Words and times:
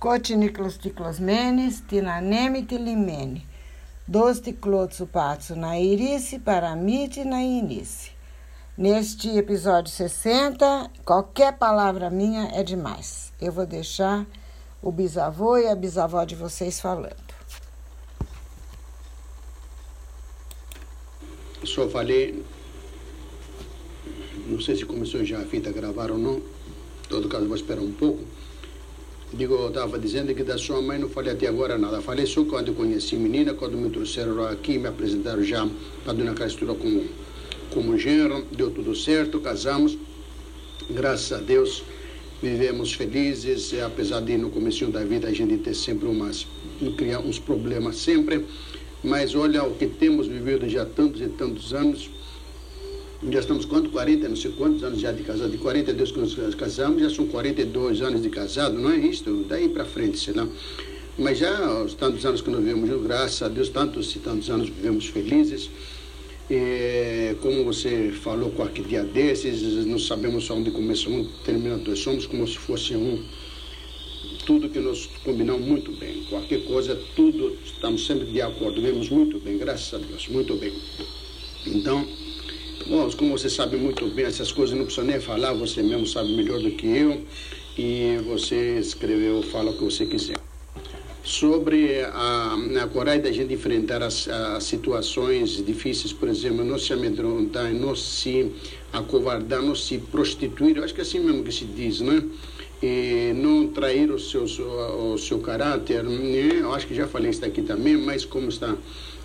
Cotiniclos 0.00 0.78
ticlosmenes, 0.78 1.82
tinaneme 1.86 2.62
tilimene. 2.62 3.46
Dos 4.08 4.40
ticlotsupatsu 4.40 5.54
na 5.54 5.78
irice, 5.78 6.38
paramite 6.38 7.22
na 7.22 7.42
inice. 7.42 8.10
Neste 8.78 9.28
episódio 9.36 9.92
60, 9.92 10.90
qualquer 11.04 11.58
palavra 11.58 12.08
minha 12.08 12.48
é 12.54 12.62
demais. 12.62 13.30
Eu 13.38 13.52
vou 13.52 13.66
deixar 13.66 14.26
o 14.80 14.90
bisavô 14.90 15.58
e 15.58 15.68
a 15.68 15.74
bisavó 15.74 16.24
de 16.24 16.34
vocês 16.34 16.80
falando. 16.80 17.34
Só 21.62 21.86
falei, 21.90 22.42
não 24.46 24.62
sei 24.62 24.76
se 24.76 24.86
começou 24.86 25.22
já 25.26 25.40
a 25.40 25.44
fita 25.44 25.68
a 25.68 25.72
gravar 25.74 26.10
ou 26.10 26.16
não, 26.16 26.36
em 26.38 27.08
todo 27.10 27.28
caso 27.28 27.46
vou 27.46 27.54
esperar 27.54 27.82
um 27.82 27.92
pouco. 27.92 28.39
Digo, 29.32 29.54
eu 29.54 29.68
estava 29.68 29.96
dizendo 29.96 30.34
que 30.34 30.42
da 30.42 30.58
sua 30.58 30.82
mãe 30.82 30.98
não 30.98 31.08
falei 31.08 31.32
até 31.32 31.46
agora 31.46 31.78
nada. 31.78 32.02
Falei 32.02 32.26
só 32.26 32.44
quando 32.44 32.74
conheci 32.74 33.14
menina, 33.14 33.54
quando 33.54 33.76
me 33.76 33.88
trouxeram 33.88 34.44
aqui, 34.44 34.76
me 34.76 34.88
apresentaram 34.88 35.44
já 35.44 35.68
para 36.02 36.12
a 36.12 36.16
Dona 36.16 36.34
Castura 36.34 36.74
como, 36.74 37.04
como 37.70 37.96
genro, 37.96 38.44
deu 38.50 38.72
tudo 38.72 38.92
certo, 38.96 39.38
casamos. 39.38 39.96
Graças 40.90 41.32
a 41.32 41.40
Deus, 41.40 41.84
vivemos 42.42 42.92
felizes, 42.92 43.72
apesar 43.80 44.20
de 44.20 44.36
no 44.36 44.50
começo 44.50 44.84
da 44.88 45.04
vida 45.04 45.28
a 45.28 45.32
gente 45.32 45.58
ter 45.58 45.74
sempre 45.74 46.08
umas, 46.08 46.44
criar 46.96 47.20
uns 47.20 47.38
problemas 47.38 47.98
sempre. 47.98 48.44
Mas 49.02 49.36
olha 49.36 49.62
o 49.62 49.76
que 49.76 49.86
temos 49.86 50.26
vivido 50.26 50.68
já 50.68 50.84
tantos 50.84 51.20
e 51.20 51.28
tantos 51.28 51.72
anos 51.72 52.10
já 53.28 53.40
estamos 53.40 53.66
quanto? 53.66 53.90
40, 53.90 54.28
não 54.28 54.36
sei 54.36 54.50
quantos 54.52 54.82
anos 54.82 55.00
já 55.00 55.12
de 55.12 55.22
casado. 55.22 55.50
De 55.50 55.58
42 55.58 56.12
que 56.12 56.18
nós 56.18 56.54
casamos, 56.54 57.02
já 57.02 57.10
são 57.10 57.26
42 57.26 58.00
anos 58.00 58.22
de 58.22 58.30
casado, 58.30 58.78
não 58.78 58.90
é 58.90 58.96
isso? 58.96 59.44
Daí 59.46 59.68
para 59.68 59.84
frente, 59.84 60.18
senão. 60.18 60.48
Mas 61.18 61.38
já 61.38 61.82
os 61.82 61.92
tantos 61.92 62.24
anos 62.24 62.40
que 62.40 62.48
nós 62.48 62.64
vivemos, 62.64 63.02
graças 63.02 63.42
a 63.42 63.48
Deus, 63.48 63.68
tantos 63.68 64.14
e 64.16 64.20
tantos 64.20 64.48
anos 64.48 64.70
vivemos 64.70 65.06
felizes. 65.06 65.68
E, 66.50 67.36
como 67.42 67.62
você 67.62 68.10
falou 68.10 68.50
qualquer 68.52 68.86
dia 68.86 69.04
desses, 69.04 69.62
não 69.84 69.98
sabemos 69.98 70.48
onde 70.50 70.70
começa 70.70 71.10
um, 71.10 71.28
termina 71.44 71.76
dois. 71.76 71.98
Somos 71.98 72.26
como 72.26 72.48
se 72.48 72.56
fosse 72.56 72.96
um. 72.96 73.22
Tudo 74.46 74.70
que 74.70 74.80
nós 74.80 75.08
combinamos 75.22 75.64
muito 75.66 75.92
bem. 75.92 76.24
Qualquer 76.30 76.64
coisa, 76.64 76.98
tudo, 77.14 77.54
estamos 77.64 78.06
sempre 78.06 78.24
de 78.24 78.40
acordo. 78.40 78.80
Vivemos 78.80 79.10
muito 79.10 79.38
bem, 79.38 79.58
graças 79.58 79.92
a 79.92 79.98
Deus, 79.98 80.26
muito 80.28 80.56
bem. 80.56 80.72
Então, 81.66 82.08
Bom, 82.86 83.08
como 83.10 83.36
você 83.36 83.50
sabe 83.50 83.76
muito 83.76 84.06
bem, 84.08 84.24
essas 84.24 84.50
coisas 84.50 84.76
não 84.76 84.84
precisa 84.84 85.06
nem 85.06 85.20
falar, 85.20 85.52
você 85.52 85.82
mesmo 85.82 86.06
sabe 86.06 86.34
melhor 86.34 86.60
do 86.60 86.70
que 86.70 86.86
eu. 86.86 87.24
E 87.78 88.18
você 88.26 88.78
escreveu, 88.78 89.42
fala 89.42 89.70
o 89.70 89.76
que 89.76 89.84
você 89.84 90.06
quiser. 90.06 90.36
Sobre 91.22 92.02
a, 92.02 92.56
a 92.82 92.86
coragem 92.88 93.20
da 93.20 93.30
gente 93.30 93.52
enfrentar 93.52 94.02
as, 94.02 94.26
as 94.26 94.64
situações 94.64 95.64
difíceis, 95.64 96.12
por 96.12 96.28
exemplo, 96.28 96.64
não 96.64 96.78
se 96.78 96.92
amedrontar, 96.92 97.72
não 97.72 97.94
se 97.94 98.50
acovardar, 98.92 99.62
não 99.62 99.74
se 99.74 99.98
prostituir, 99.98 100.78
eu 100.78 100.84
acho 100.84 100.94
que 100.94 101.00
é 101.00 101.02
assim 101.02 101.20
mesmo 101.20 101.44
que 101.44 101.52
se 101.52 101.66
diz, 101.66 102.00
né? 102.00 102.24
E 102.82 103.32
não 103.36 103.68
trair 103.68 104.10
o 104.10 104.18
seu, 104.18 104.44
o 104.44 105.18
seu 105.18 105.38
caráter, 105.38 106.02
né? 106.02 106.60
eu 106.60 106.72
acho 106.72 106.86
que 106.86 106.94
já 106.94 107.06
falei 107.06 107.30
isso 107.30 107.44
aqui 107.44 107.60
também, 107.60 107.96
mas 107.98 108.24
como 108.24 108.48
está 108.48 108.74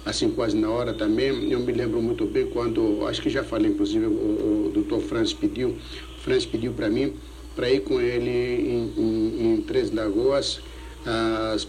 assim 0.05 0.29
quase 0.29 0.55
na 0.55 0.69
hora 0.69 0.93
também. 0.93 1.51
Eu 1.51 1.59
me 1.59 1.73
lembro 1.73 2.01
muito 2.01 2.25
bem 2.25 2.45
quando, 2.47 3.05
acho 3.07 3.21
que 3.21 3.29
já 3.29 3.43
falei, 3.43 3.71
inclusive, 3.71 4.05
o, 4.05 4.67
o 4.67 4.71
doutor 4.73 5.01
Franz 5.01 5.33
pediu, 5.33 5.75
Franz 6.19 6.45
pediu 6.45 6.71
para 6.71 6.89
mim 6.89 7.13
para 7.55 7.71
ir 7.71 7.81
com 7.81 7.99
ele 7.99 8.29
em, 8.29 8.93
em, 8.97 9.53
em 9.53 9.61
Três 9.61 9.91
Lagoas 9.91 10.59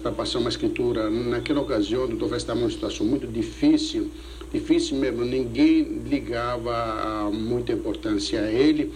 para 0.02 0.12
passar 0.12 0.38
uma 0.38 0.48
escritura. 0.48 1.08
Naquela 1.10 1.60
ocasião, 1.60 2.04
o 2.04 2.08
doutor 2.08 2.28
Franz 2.28 2.42
estava 2.42 2.60
numa 2.60 2.70
situação 2.70 3.06
muito 3.06 3.26
difícil, 3.26 4.10
difícil 4.52 4.96
mesmo, 4.98 5.24
ninguém 5.24 5.82
ligava 6.08 7.30
muita 7.32 7.72
importância 7.72 8.40
a 8.40 8.50
ele, 8.50 8.92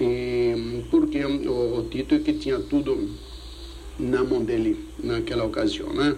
e, 0.00 0.82
porque 0.90 1.24
o, 1.24 1.78
o 1.78 1.88
Tito 1.90 2.14
é 2.14 2.18
que 2.18 2.34
tinha 2.34 2.58
tudo 2.58 3.08
na 3.98 4.22
mão 4.22 4.44
dele 4.44 4.76
naquela 5.02 5.44
ocasião, 5.44 5.92
né? 5.94 6.16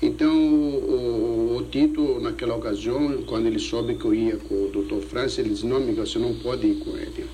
Então, 0.00 0.32
o, 0.32 1.56
o, 1.56 1.62
Tito, 1.64 2.20
naquela 2.20 2.54
ocasião, 2.54 3.22
quando 3.26 3.46
ele 3.46 3.58
soube 3.58 3.96
que 3.96 4.04
eu 4.04 4.14
ia 4.14 4.36
com 4.36 4.54
o 4.54 4.68
Dr. 4.70 5.04
França, 5.04 5.40
ele 5.40 5.50
disse, 5.50 5.66
não, 5.66 5.78
amigo, 5.78 6.06
você 6.06 6.20
não 6.20 6.34
pode 6.34 6.68
ir 6.68 6.76
com 6.76 6.96
ele. 6.96 7.26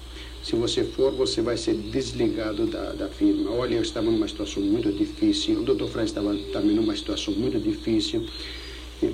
Se 0.43 0.57
você 0.57 0.83
for, 0.83 1.13
você 1.13 1.43
vai 1.43 1.59
ser 1.59 1.75
desligado 1.75 2.67
da, 2.67 2.93
da 2.93 3.09
firma. 3.09 3.51
Olha, 3.51 3.75
eu 3.75 3.83
estava 3.83 4.11
numa 4.11 4.27
situação 4.27 4.63
muito 4.63 4.91
difícil, 4.93 5.61
o 5.61 5.63
Dr. 5.63 5.87
França 5.87 6.07
estava 6.07 6.35
também 6.53 6.75
numa 6.75 6.97
situação 6.97 7.35
muito 7.35 7.59
difícil, 7.59 8.27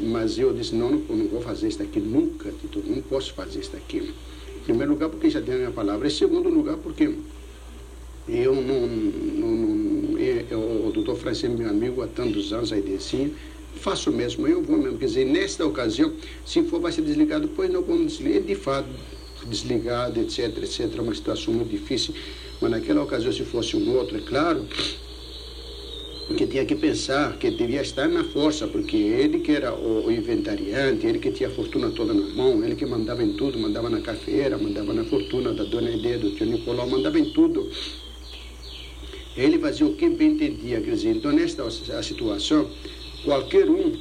mas 0.05 0.39
eu 0.39 0.53
disse, 0.53 0.75
não, 0.77 0.91
não, 0.93 1.17
não 1.17 1.27
vou 1.27 1.41
fazer 1.41 1.69
isso 1.69 1.83
aqui 1.83 1.99
nunca, 1.99 2.53
Tito, 2.53 2.83
não 2.87 3.03
posso 3.03 3.33
fazer 3.35 3.61
isso 3.61 3.77
aqui. 3.77 4.13
Em 4.61 4.63
primeiro 4.63 4.93
lugar, 4.93 5.09
porque 5.09 5.29
já 5.29 5.41
tenho 5.41 5.57
a 5.57 5.61
minha 5.61 5.71
palavra. 5.73 6.07
Em 6.07 6.11
segundo 6.11 6.49
lugar, 6.49 6.77
porque 6.77 7.13
eu 8.29 8.55
não, 8.55 8.87
não, 8.87 9.49
não 9.49 9.80
eu, 10.23 10.59
o 10.59 10.93
doutor 10.93 11.17
Francisco 11.17 11.55
é 11.55 11.57
meu 11.57 11.69
amigo 11.69 12.03
há 12.03 12.07
tantos 12.07 12.53
anos 12.53 12.73
aí 12.73 12.83
desse, 12.83 13.33
faço 13.77 14.11
mesmo, 14.13 14.47
eu 14.47 14.63
vou 14.63 14.79
mesmo. 14.79 14.99
Quer 14.99 15.07
dizer, 15.07 15.25
nesta 15.25 15.65
ocasião, 15.65 16.13
se 16.45 16.63
for, 16.65 16.81
vai 16.81 16.93
ser 16.93 17.03
desligado, 17.03 17.49
depois 17.49 17.71
não 17.71 17.83
vamos 17.83 18.13
desligar. 18.13 18.43
De 18.43 18.55
fato, 18.55 18.89
desligado, 19.47 20.21
etc, 20.21 20.57
etc, 20.59 20.93
é 20.97 21.01
uma 21.01 21.15
situação 21.15 21.55
muito 21.55 21.71
difícil. 21.71 22.15
Mas 22.61 22.71
naquela 22.71 23.03
ocasião, 23.03 23.33
se 23.33 23.43
fosse 23.45 23.77
um 23.77 23.97
outro, 23.97 24.17
é 24.17 24.21
claro, 24.21 24.67
que 26.37 26.47
tinha 26.47 26.65
que 26.65 26.75
pensar 26.75 27.37
que 27.39 27.51
devia 27.51 27.83
estar 27.83 28.09
na 28.09 28.23
força, 28.23 28.67
porque 28.67 28.97
ele 28.97 29.41
que 29.41 29.53
era 29.53 29.75
o, 29.75 30.11
inventariante, 30.11 31.07
ele 31.07 31.19
que 31.19 31.31
tinha 31.31 31.49
a 31.49 31.53
fortuna 31.53 31.91
toda 31.91 32.15
na 32.15 32.27
mão, 32.35 32.63
ele 32.65 32.77
que 32.77 32.87
mandava 32.87 33.23
em 33.23 33.33
tudo, 33.33 33.59
mandava 33.59 33.91
na 33.91 34.01
cafeira, 34.01 34.57
mandava 34.57 34.93
na 34.93 35.05
fortuna 35.05 35.53
da 35.53 35.65
dona 35.65 35.91
Ideia, 35.91 36.19
do 36.19 36.31
tio 36.33 36.47
Nicolau, 36.47 36.89
mandava 36.89 37.19
em 37.19 37.31
tudo. 37.31 37.69
Ele 39.41 39.59
fazia 39.59 39.87
o 39.87 39.95
que 39.95 40.07
bem 40.11 40.33
entendia, 40.33 40.81
quer 40.83 40.95
dizer, 40.95 41.17
então 41.17 41.33
nesta 41.33 41.65
a 41.65 42.03
situação, 42.03 42.71
qualquer 43.25 43.71
um, 43.71 43.93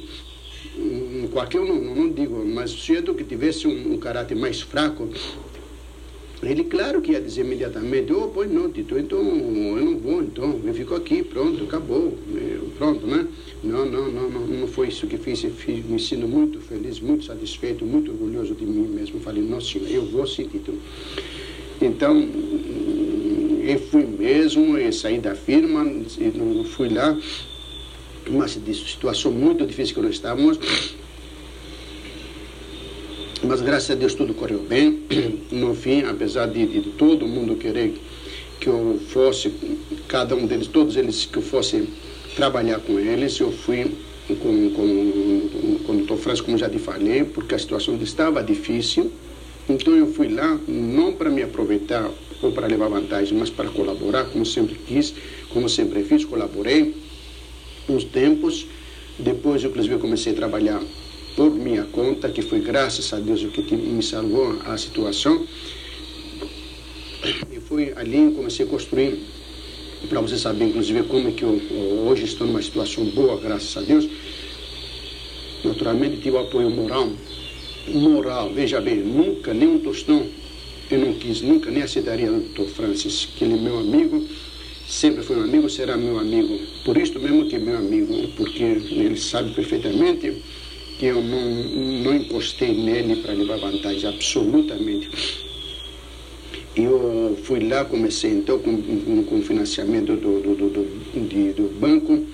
qualquer 1.32 1.60
um, 1.60 1.66
não, 1.66 1.94
não 1.94 2.12
digo, 2.12 2.44
mas 2.44 2.70
cedo 2.72 3.14
que 3.14 3.24
tivesse 3.24 3.66
um, 3.66 3.94
um, 3.94 3.96
caráter 3.96 4.36
mais 4.36 4.60
fraco, 4.60 5.08
ele 6.42 6.64
claro 6.64 7.00
que 7.00 7.12
ia 7.12 7.20
dizer 7.22 7.40
imediatamente, 7.40 8.12
oh, 8.12 8.28
pois 8.28 8.50
não, 8.50 8.70
Tito, 8.70 8.98
então 8.98 9.18
eu 9.18 9.82
não 9.82 9.98
vou, 9.98 10.22
então, 10.22 10.60
eu 10.62 10.74
fico 10.74 10.94
aqui, 10.94 11.22
pronto, 11.22 11.64
acabou, 11.64 12.18
pronto, 12.76 13.06
né? 13.06 13.26
Não, 13.64 13.86
não, 13.86 14.10
não, 14.10 14.30
não, 14.30 14.46
não 14.46 14.68
foi 14.68 14.88
isso 14.88 15.06
que 15.06 15.16
fiz, 15.16 15.40
fiz, 15.40 15.84
me 15.84 15.98
sinto 15.98 16.28
muito 16.28 16.60
feliz, 16.60 17.00
muito 17.00 17.24
satisfeito, 17.24 17.84
muito 17.84 18.10
orgulhoso 18.10 18.54
de 18.54 18.64
mim 18.64 18.88
mesmo. 18.88 19.20
Falei, 19.20 19.42
nossa, 19.42 19.76
eu 19.78 20.06
vou 20.06 20.26
sim, 20.26 20.44
Tito. 20.44 20.72
Então, 21.82 22.26
eu 23.64 23.78
fui 23.78 24.04
mesmo, 24.04 24.76
eu 24.76 24.92
saí 24.92 25.18
da 25.18 25.34
firma, 25.34 25.84
fui 26.76 26.88
lá, 26.88 27.16
uma 28.26 28.46
situação 28.48 29.32
muito 29.32 29.66
difícil 29.66 29.94
que 29.94 30.00
nós 30.00 30.14
estávamos. 30.14 30.58
Mas 33.42 33.62
graças 33.62 33.90
a 33.90 33.94
Deus 33.94 34.14
tudo 34.14 34.34
correu 34.34 34.60
bem. 34.60 35.00
No 35.50 35.74
fim, 35.74 36.02
apesar 36.02 36.46
de, 36.46 36.64
de 36.64 36.80
todo 36.90 37.26
mundo 37.26 37.56
querer 37.56 37.94
que 38.60 38.68
eu 38.68 39.00
fosse, 39.08 39.52
cada 40.06 40.36
um 40.36 40.46
deles, 40.46 40.68
todos 40.68 40.96
eles, 40.96 41.26
que 41.26 41.38
eu 41.38 41.42
fosse 41.42 41.88
trabalhar 42.36 42.78
com 42.78 43.00
eles, 43.00 43.38
eu 43.40 43.50
fui 43.50 43.90
com, 44.28 44.70
com, 44.70 45.80
com 45.84 45.92
o 45.92 45.96
doutor 45.96 46.18
Francisco, 46.18 46.46
como 46.46 46.58
já 46.58 46.68
te 46.68 46.78
falei, 46.78 47.24
porque 47.24 47.54
a 47.54 47.58
situação 47.58 47.98
estava 48.00 48.42
difícil. 48.42 49.10
Então 49.68 49.94
eu 49.94 50.06
fui 50.06 50.28
lá, 50.28 50.58
não 50.68 51.12
para 51.12 51.30
me 51.30 51.42
aproveitar 51.42 52.08
ou 52.42 52.52
para 52.52 52.66
levar 52.66 52.88
vantagem, 52.88 53.36
mas 53.36 53.50
para 53.50 53.68
colaborar, 53.68 54.24
como 54.24 54.44
sempre 54.46 54.74
quis, 54.74 55.14
como 55.50 55.68
sempre 55.68 56.02
fiz, 56.02 56.24
colaborei 56.24 56.94
uns 57.88 58.04
tempos. 58.04 58.66
Depois, 59.18 59.62
inclusive, 59.62 59.94
eu 59.94 59.98
comecei 59.98 60.32
a 60.32 60.36
trabalhar 60.36 60.80
por 61.36 61.50
minha 61.54 61.84
conta, 61.84 62.28
que 62.30 62.42
foi 62.42 62.60
graças 62.60 63.12
a 63.12 63.18
Deus 63.18 63.42
o 63.42 63.48
que 63.48 63.74
me 63.76 64.02
salvou 64.02 64.58
a 64.64 64.76
situação. 64.76 65.46
E 67.52 67.60
fui 67.60 67.92
ali, 67.96 68.32
comecei 68.34 68.64
a 68.64 68.68
construir, 68.68 69.18
para 70.08 70.20
você 70.20 70.38
saber, 70.38 70.66
inclusive, 70.66 71.02
como 71.02 71.28
é 71.28 71.32
que 71.32 71.42
eu 71.42 71.60
hoje 72.06 72.24
estou 72.24 72.46
numa 72.46 72.62
situação 72.62 73.04
boa, 73.06 73.38
graças 73.38 73.76
a 73.76 73.82
Deus. 73.82 74.08
Naturalmente, 75.62 76.16
tive 76.22 76.38
apoio 76.38 76.70
moral 76.70 77.10
moral. 77.88 78.50
Veja 78.52 78.80
bem, 78.80 78.96
nunca, 78.96 79.52
nem 79.54 79.68
um 79.68 79.78
tostão, 79.78 80.26
eu 80.94 80.98
não 80.98 81.12
quis 81.14 81.40
nunca, 81.40 81.70
nem 81.70 81.82
aceitaria 81.82 82.30
o 82.30 82.40
doutor 82.40 82.68
Francis, 82.68 83.28
que 83.36 83.44
ele 83.44 83.54
é 83.54 83.56
meu 83.56 83.78
amigo, 83.78 84.26
sempre 84.88 85.22
foi 85.22 85.36
meu 85.36 85.44
amigo, 85.44 85.70
será 85.70 85.96
meu 85.96 86.18
amigo. 86.18 86.58
Por 86.84 86.96
isso 86.96 87.18
mesmo 87.18 87.46
que 87.46 87.56
é 87.56 87.58
meu 87.58 87.76
amigo, 87.76 88.28
porque 88.36 88.62
ele 88.62 89.16
sabe 89.16 89.52
perfeitamente 89.52 90.42
que 90.98 91.06
eu 91.06 91.22
não, 91.22 91.50
não 92.02 92.14
encostei 92.14 92.74
nele 92.74 93.16
para 93.16 93.32
levar 93.32 93.58
vantagem, 93.58 94.08
absolutamente. 94.08 95.08
Eu 96.76 97.38
fui 97.44 97.60
lá, 97.68 97.84
comecei 97.84 98.32
então 98.32 98.58
com, 98.58 99.24
com 99.24 99.42
financiamento 99.42 100.16
do, 100.16 100.40
do, 100.40 100.54
do, 100.54 100.70
do, 100.70 101.28
de, 101.28 101.52
do 101.52 101.70
banco, 101.80 102.24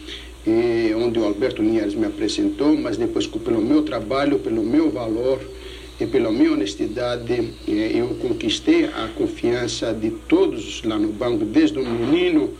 e, 0.47 0.95
onde 0.95 1.19
o 1.19 1.25
Alberto 1.25 1.63
Linhares 1.63 1.95
me 1.95 2.07
apresentou, 2.07 2.77
mas 2.77 2.97
depois 2.97 3.27
pelo 3.27 3.61
meu 3.61 3.83
trabalho, 3.83 4.39
pelo 4.39 4.63
meu 4.63 4.91
valor 4.91 5.41
e 5.99 6.07
pela 6.07 6.31
minha 6.31 6.53
honestidade, 6.53 7.53
eu 7.67 8.09
conquistei 8.21 8.85
a 8.85 9.09
confiança 9.17 9.93
de 9.95 10.11
todos 10.11 10.83
lá 10.85 10.99
no 10.99 11.09
banco, 11.09 11.45
desde 11.45 11.79
o 11.79 11.85
menino, 11.85 12.53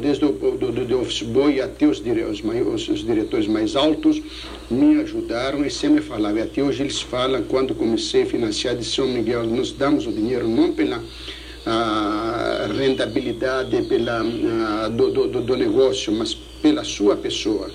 desde 0.00 0.24
o 0.24 0.32
do, 0.32 0.70
do, 0.70 0.84
do 0.84 1.00
office 1.00 1.22
boy 1.22 1.60
até 1.60 1.86
os, 1.86 2.00
os, 2.00 2.88
os, 2.88 3.04
diretores 3.04 3.46
mais 3.46 3.74
altos, 3.74 4.20
me 4.70 5.00
ajudaram 5.00 5.64
e 5.64 5.70
sempre 5.70 6.02
falavam. 6.02 6.38
E 6.38 6.42
até 6.42 6.62
hoje 6.62 6.82
eles 6.82 7.00
falam, 7.00 7.42
quando 7.44 7.74
comecei 7.74 8.22
a 8.22 8.26
financiar 8.26 8.76
de 8.76 8.84
São 8.84 9.08
Miguel, 9.08 9.44
nós 9.46 9.72
damos 9.72 10.06
o 10.06 10.12
dinheiro 10.12 10.46
não 10.46 10.72
pela 10.72 11.02
a 11.64 12.68
rentabilidade 12.76 13.82
pela, 13.82 14.20
a, 14.20 14.88
do, 14.88 15.10
do, 15.10 15.40
do, 15.40 15.56
negócio, 15.56 16.12
mas 16.12 16.34
pela 16.34 16.82
sua 16.84 17.16
pessoa. 17.16 17.70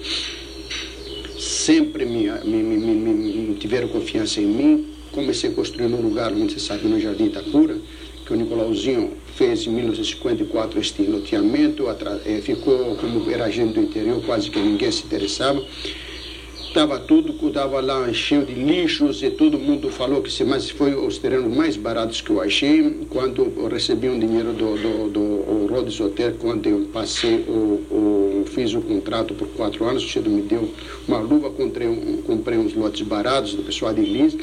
Sempre 1.68 2.06
me, 2.06 2.32
me, 2.46 2.64
me, 2.64 2.96
me, 2.96 3.54
tiveram 3.56 3.90
confiança 3.90 4.40
em 4.40 4.46
mim. 4.46 4.86
Comecei 5.12 5.50
a 5.50 5.54
construir 5.54 5.90
num 5.90 6.00
lugar, 6.00 6.32
onde 6.32 6.54
você 6.54 6.62
sabe, 6.62 6.88
no 6.88 6.98
Jardim 6.98 7.26
Itacura, 7.26 7.78
que 8.26 8.32
o 8.32 8.38
Nicolauzinho 8.38 9.12
fez 9.36 9.68
em 9.68 9.72
1954 9.72 10.80
este 10.80 11.02
loteamento, 11.02 11.84
eh, 12.26 12.40
ficou 12.42 12.96
como 12.96 13.30
era 13.30 13.52
gente 13.52 13.74
do 13.74 13.82
interior, 13.82 14.24
quase 14.26 14.50
que 14.50 14.58
ninguém 14.58 14.90
se 14.90 15.04
interessava 15.04 15.62
estava 16.78 17.00
tudo, 17.00 17.34
estava 17.48 17.82
lá 17.82 18.14
cheio 18.14 18.46
de 18.46 18.54
lixos 18.54 19.24
e 19.24 19.32
todo 19.32 19.58
mundo 19.58 19.90
falou 19.90 20.22
que 20.22 20.44
mas 20.44 20.70
foi 20.70 20.94
os 20.94 21.18
terrenos 21.18 21.56
mais 21.56 21.76
baratos 21.76 22.22
que 22.22 22.30
eu 22.30 22.40
achei 22.40 23.08
quando 23.10 23.52
eu 23.58 23.68
recebi 23.68 24.08
um 24.08 24.20
dinheiro 24.20 24.54
do, 24.54 24.78
do, 24.78 25.10
do 25.10 25.68
Rhodes 25.74 26.00
Hotel, 26.00 26.36
quando 26.40 26.68
eu 26.68 26.88
passei, 26.94 27.46
o, 27.48 27.82
o, 27.90 28.17
fiz 28.58 28.74
o 28.74 28.82
contrato 28.82 29.36
por 29.36 29.48
quatro 29.50 29.86
anos, 29.86 30.04
o 30.04 30.08
Chedo 30.08 30.32
me 30.32 30.42
deu 30.42 30.68
uma 31.08 31.20
luva, 31.20 31.52
comprei, 31.52 31.88
um, 31.88 32.24
comprei 32.24 32.58
uns 32.58 32.74
lotes 32.74 33.04
baratos 33.04 33.54
do 33.54 33.62
pessoal 33.62 33.94
de 33.94 34.02
Lins, 34.02 34.36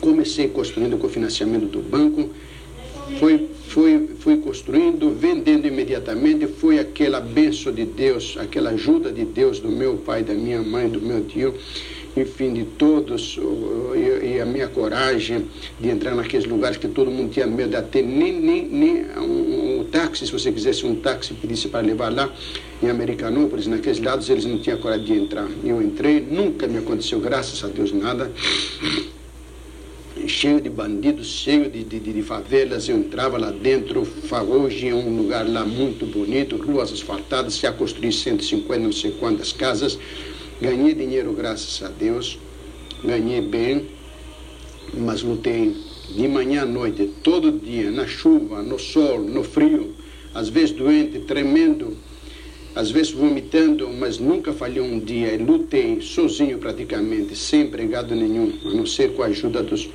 comecei 0.00 0.46
construindo 0.46 0.96
com 0.96 1.08
o 1.08 1.10
financiamento 1.10 1.66
do 1.66 1.80
banco, 1.80 2.30
foi 3.18 3.48
fui, 3.66 4.10
fui 4.20 4.36
construindo, 4.36 5.10
vendendo 5.10 5.66
imediatamente, 5.66 6.46
foi 6.46 6.78
aquela 6.78 7.20
benção 7.20 7.72
de 7.72 7.84
Deus, 7.84 8.36
aquela 8.38 8.70
ajuda 8.70 9.10
de 9.10 9.24
Deus 9.24 9.58
do 9.58 9.68
meu 9.68 9.96
pai, 9.96 10.22
da 10.22 10.34
minha 10.34 10.62
mãe, 10.62 10.88
do 10.88 11.00
meu 11.00 11.24
tio, 11.24 11.54
enfim, 12.16 12.52
de 12.52 12.64
todos, 12.64 13.38
e, 14.22 14.40
a 14.40 14.44
minha 14.44 14.68
coragem 14.68 15.46
de 15.80 15.88
entrar 15.88 16.14
naqueles 16.14 16.46
lugares 16.46 16.76
que 16.76 16.88
todo 16.88 17.10
mundo 17.10 17.30
tinha 17.30 17.46
medo 17.46 17.70
de 17.70 17.76
até 17.76 18.02
nem, 18.02 18.32
nem, 18.32 18.66
nem 18.66 19.04
um, 19.18 19.80
um 19.80 19.84
táxi, 19.84 20.26
se 20.26 20.32
você 20.32 20.52
quisesse 20.52 20.84
um 20.84 20.96
táxi, 20.96 21.32
pedisse 21.34 21.68
para 21.68 21.80
levar 21.80 22.12
lá 22.12 22.30
em 22.82 22.90
Americanópolis, 22.90 23.66
naqueles 23.66 24.00
lados 24.00 24.28
eles 24.28 24.44
não 24.44 24.58
tinham 24.58 24.78
coragem 24.78 25.04
de 25.04 25.12
entrar. 25.14 25.48
Eu 25.64 25.80
entrei, 25.80 26.20
nunca 26.20 26.66
me 26.66 26.78
aconteceu, 26.78 27.20
graças 27.20 27.62
a 27.64 27.68
Deus, 27.68 27.92
nada 27.92 28.30
cheio 30.28 30.60
de 30.60 30.68
bandidos, 30.68 31.26
cheio 31.26 31.70
de, 31.70 31.82
de, 31.84 31.98
de, 31.98 32.22
favelas. 32.22 32.88
Eu 32.88 32.96
entrava 32.96 33.38
lá 33.38 33.50
dentro. 33.50 34.06
Hoje 34.48 34.88
é 34.88 34.94
um 34.94 35.16
lugar 35.16 35.48
lá 35.48 35.64
muito 35.64 36.06
bonito, 36.06 36.56
ruas 36.56 36.92
asfaltadas. 36.92 37.58
Já 37.58 37.72
construí 37.72 38.12
150, 38.12 38.78
não 38.78 38.92
sei 38.92 39.12
quantas 39.12 39.52
casas. 39.52 39.98
Ganhei 40.62 40.94
dinheiro, 40.94 41.32
graças 41.32 41.82
a 41.82 41.88
Deus. 41.88 42.38
Ganhei 43.04 43.40
bem, 43.40 43.88
mas 44.94 45.20
lutei 45.20 45.76
de 46.14 46.28
manhã 46.28 46.62
à 46.62 46.64
noite, 46.64 47.10
todo 47.20 47.50
dia, 47.50 47.90
na 47.90 48.06
chuva, 48.06 48.62
no 48.62 48.78
sol, 48.78 49.20
no 49.20 49.42
frio. 49.42 49.92
Às 50.32 50.48
vezes 50.48 50.70
doente, 50.70 51.18
tremendo 51.18 51.96
às 52.76 52.92
vezes 52.92 53.10
vomitando, 53.10 53.90
mas 53.90 54.20
nunca 54.20 54.52
falhei 54.52 54.80
um 54.80 55.00
dia. 55.00 55.36
Lutei 55.36 56.00
sozinho 56.00 56.58
praticamente, 56.58 57.34
sem 57.34 57.62
empregado 57.62 58.14
nenhum, 58.14 58.52
a 58.64 58.68
não 58.68 58.86
ser 58.86 59.14
com 59.14 59.24
a 59.24 59.26
ajuda 59.26 59.64
dos, 59.64 59.88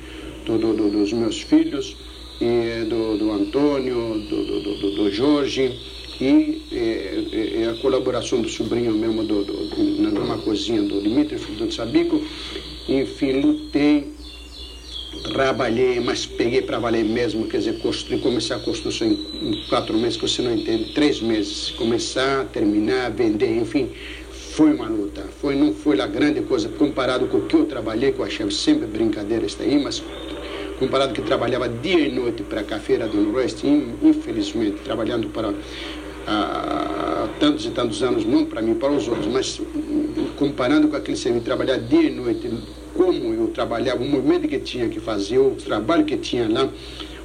do, 0.44 0.58
do, 0.58 0.90
dos 0.90 1.14
meus 1.14 1.40
filhos, 1.40 1.96
e 2.42 2.84
do, 2.84 3.16
do 3.16 3.32
Antônio, 3.32 4.20
do, 4.28 4.44
do, 4.44 4.94
do 4.96 5.10
Jorge 5.10 5.97
e, 6.20 6.62
e, 6.72 7.60
e, 7.60 7.68
a 7.70 7.80
colaboração 7.80 8.40
do 8.40 8.48
sobrinho 8.48 8.92
mesmo 8.92 9.22
do, 9.22 9.44
do, 9.44 9.54
numa 10.10 10.38
cozinha 10.38 10.82
do 10.82 11.00
Dimitri, 11.00 11.38
filho 11.38 11.66
do 11.66 11.72
Sabico. 11.72 12.20
Enfim, 12.88 13.40
lutei, 13.40 14.12
trabalhei, 15.32 16.00
mas 16.00 16.26
peguei 16.26 16.62
para 16.62 16.78
valer 16.78 17.04
mesmo, 17.04 17.46
quer 17.46 17.58
dizer, 17.58 17.78
construir, 17.78 18.20
começar 18.20 18.56
a 18.56 18.60
construção 18.60 19.06
em, 19.06 19.12
em 19.42 19.64
quatro 19.68 19.96
meses, 19.96 20.16
que 20.16 20.22
você 20.22 20.42
não 20.42 20.54
entende, 20.54 20.92
três 20.92 21.20
meses, 21.20 21.70
começar, 21.70 22.46
terminar, 22.46 23.10
vender, 23.10 23.56
enfim, 23.56 23.90
foi 24.30 24.72
uma 24.72 24.88
luta. 24.88 25.24
Foi, 25.40 25.54
não 25.54 25.72
foi 25.72 26.00
a 26.00 26.06
grande 26.06 26.40
coisa 26.40 26.68
comparado 26.68 27.26
com 27.28 27.38
o 27.38 27.46
que 27.46 27.54
eu 27.54 27.64
trabalhei, 27.64 28.10
que 28.10 28.18
eu 28.18 28.24
achei 28.24 28.50
sempre 28.50 28.86
brincadeira 28.86 29.46
isso 29.46 29.62
aí, 29.62 29.80
mas 29.80 30.02
comparado 30.78 31.12
que 31.12 31.22
trabalhava 31.22 31.68
dia 31.68 32.00
e 32.00 32.12
noite 32.12 32.42
para 32.42 32.60
a 32.60 32.78
Feira 32.80 33.06
do 33.06 33.18
Noroeste, 33.18 33.66
infelizmente, 34.02 34.80
trabalhando 34.82 35.28
para 35.28 35.52
há 36.28 37.28
tantos 37.40 37.64
e 37.64 37.70
tantos 37.70 38.02
anos, 38.02 38.24
não 38.24 38.44
para 38.44 38.60
mim, 38.60 38.74
para 38.74 38.92
os 38.92 39.08
outros, 39.08 39.26
mas 39.26 39.60
comparando 40.36 40.88
com 40.88 40.96
aquele 40.96 41.16
serviço, 41.16 41.44
trabalhar 41.44 41.78
dia 41.78 42.02
e 42.02 42.10
noite, 42.10 42.50
como 42.94 43.32
eu 43.32 43.48
trabalhava, 43.48 44.02
o 44.02 44.08
movimento 44.08 44.46
que 44.46 44.58
tinha 44.58 44.88
que 44.88 45.00
fazer, 45.00 45.38
o 45.38 45.52
trabalho 45.52 46.04
que 46.04 46.16
tinha 46.16 46.48
lá, 46.48 46.68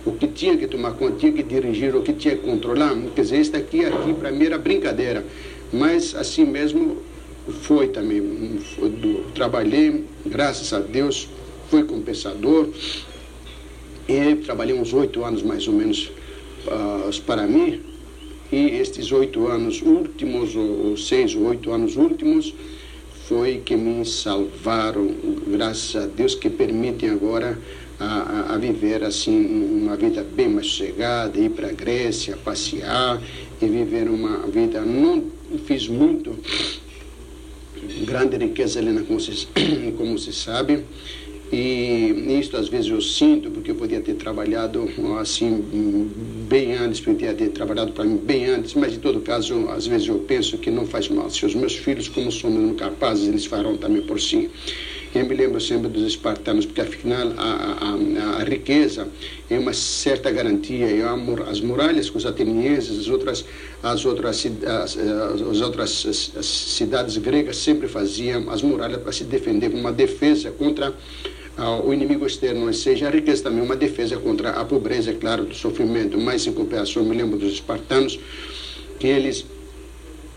o 0.05 0.13
que 0.13 0.27
tinha 0.27 0.57
que 0.57 0.67
tomar 0.67 0.93
conta, 0.93 1.17
tinha 1.17 1.31
que 1.31 1.43
dirigir, 1.43 1.95
o 1.95 2.01
que 2.01 2.13
tinha 2.13 2.35
que 2.35 2.43
controlar, 2.43 2.95
quer 3.13 3.21
dizer, 3.21 3.41
isso 3.41 3.55
aqui, 3.55 3.85
aqui 3.85 4.13
para 4.13 4.31
mim 4.31 4.45
era 4.45 4.57
brincadeira, 4.57 5.25
mas 5.71 6.15
assim 6.15 6.45
mesmo 6.45 6.97
foi 7.61 7.89
também, 7.89 8.57
foi 8.75 8.89
do, 8.89 9.31
trabalhei, 9.33 10.05
graças 10.25 10.71
a 10.73 10.79
Deus, 10.79 11.27
foi 11.69 11.83
compensador, 11.83 12.69
e 14.07 14.35
trabalhei 14.35 14.79
uns 14.79 14.93
oito 14.93 15.23
anos 15.23 15.41
mais 15.41 15.67
ou 15.67 15.73
menos 15.73 16.11
uh, 16.67 17.21
para 17.25 17.47
mim. 17.47 17.92
E 18.51 18.57
estes 18.77 19.11
oito 19.11 19.47
anos 19.47 19.81
últimos, 19.81 20.55
ou 20.55 20.95
seis 20.95 21.33
ou 21.35 21.47
oito 21.47 21.71
anos 21.71 21.95
últimos, 21.95 22.53
foi 23.27 23.61
que 23.65 23.75
me 23.75 24.05
salvaram, 24.05 25.09
graças 25.47 25.95
a 25.95 26.05
Deus, 26.05 26.35
que 26.35 26.49
permitem 26.49 27.09
agora 27.09 27.57
a, 27.99 28.05
a, 28.05 28.55
a 28.55 28.57
viver 28.57 29.03
assim 29.03 29.45
uma 29.81 29.95
vida 29.95 30.23
bem 30.23 30.49
mais 30.49 30.67
sossegada, 30.67 31.39
ir 31.39 31.49
para 31.49 31.69
a 31.69 31.71
Grécia, 31.71 32.37
passear 32.37 33.21
e 33.61 33.65
viver 33.65 34.09
uma 34.09 34.39
vida. 34.47 34.81
Não 34.81 35.23
fiz 35.65 35.87
muito 35.87 36.37
grande 38.05 38.37
riqueza, 38.37 38.79
Helena, 38.79 39.03
como 39.03 39.19
se, 39.19 39.47
como 39.97 40.17
se 40.17 40.33
sabe 40.33 40.83
e 41.55 42.39
isto 42.39 42.57
às 42.57 42.67
vezes 42.67 42.89
eu 42.89 42.99
sinto, 42.99 43.51
porque 43.51 43.69
eu 43.69 43.75
podia 43.75 44.01
ter 44.01 44.15
trabalhado 44.15 44.89
assim 45.19 45.63
bem 46.49 46.73
antes, 46.73 46.99
podia 46.99 47.31
ter 47.35 47.49
trabalhado 47.49 47.91
para 47.91 48.03
mim 48.05 48.17
bem 48.17 48.45
antes, 48.45 48.73
mas 48.73 48.95
em 48.95 48.99
todo 48.99 49.21
caso, 49.21 49.69
às 49.69 49.85
vezes 49.85 50.07
eu 50.07 50.17
penso 50.17 50.57
que 50.57 50.71
não 50.71 50.87
faz 50.87 51.09
mal. 51.09 51.29
Se 51.29 51.45
os 51.45 51.53
meus 51.53 51.75
filhos, 51.75 52.07
como 52.07 52.31
são 52.31 52.49
mesmo 52.49 52.73
capazes, 52.73 53.27
eles 53.27 53.45
farão 53.45 53.77
também 53.77 54.01
por 54.01 54.19
si. 54.19 54.49
Eu 55.13 55.27
me 55.27 55.35
lembro 55.35 55.61
sempre 55.61 55.89
dos 55.89 56.01
espartanos, 56.07 56.65
porque 56.65 56.81
afinal 56.81 57.33
a, 57.37 58.37
a, 58.39 58.41
a 58.41 58.43
riqueza 58.43 59.07
é 59.47 59.59
uma 59.59 59.73
certa 59.73 60.31
garantia. 60.31 60.87
Eu 60.87 61.07
amo 61.07 61.43
as 61.43 61.61
muralhas 61.61 62.09
com 62.09 62.17
os 62.17 62.25
atenienses, 62.25 62.99
as 62.99 63.07
outras, 63.07 63.45
as 63.83 64.05
outras, 64.05 64.43
as, 64.65 64.97
as 64.97 65.61
outras 65.61 65.91
cidades 66.41 67.15
gregas 67.17 67.57
sempre 67.57 67.87
faziam 67.87 68.49
as 68.49 68.63
muralhas 68.63 69.03
para 69.03 69.11
se 69.11 69.23
defender, 69.23 69.67
uma 69.67 69.91
defesa 69.91 70.49
contra 70.49 70.91
o 71.57 71.93
inimigo 71.93 72.25
externo, 72.25 72.65
ou 72.65 72.73
seja, 72.73 73.07
a 73.07 73.11
riqueza 73.11 73.43
também 73.43 73.59
é 73.59 73.63
uma 73.63 73.75
defesa 73.75 74.17
contra 74.17 74.51
a 74.51 74.65
pobreza, 74.65 75.11
é 75.11 75.13
claro, 75.13 75.45
do 75.45 75.53
sofrimento. 75.55 76.17
Mas 76.17 76.47
em 76.47 76.53
compensação, 76.53 77.03
me 77.03 77.15
lembro 77.15 77.37
dos 77.37 77.53
espartanos, 77.53 78.19
que 78.99 79.07
eles 79.07 79.45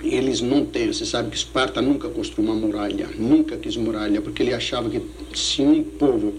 eles 0.03 0.41
não 0.41 0.65
têm, 0.65 0.93
você 0.93 1.07
sabe 1.07 1.31
que 1.31 1.37
Esparta 1.37 1.81
nunca 1.81 2.09
construiu 2.09 2.51
uma 2.51 2.61
muralha, 2.61 3.09
nunca 3.19 3.57
quis 3.57 3.77
muralha, 3.77 4.21
porque 4.21 4.43
ele 4.43 4.53
achava 4.53 4.91
que 4.91 5.01
se 5.35 5.63
um 5.63 5.83
povo 5.83 6.35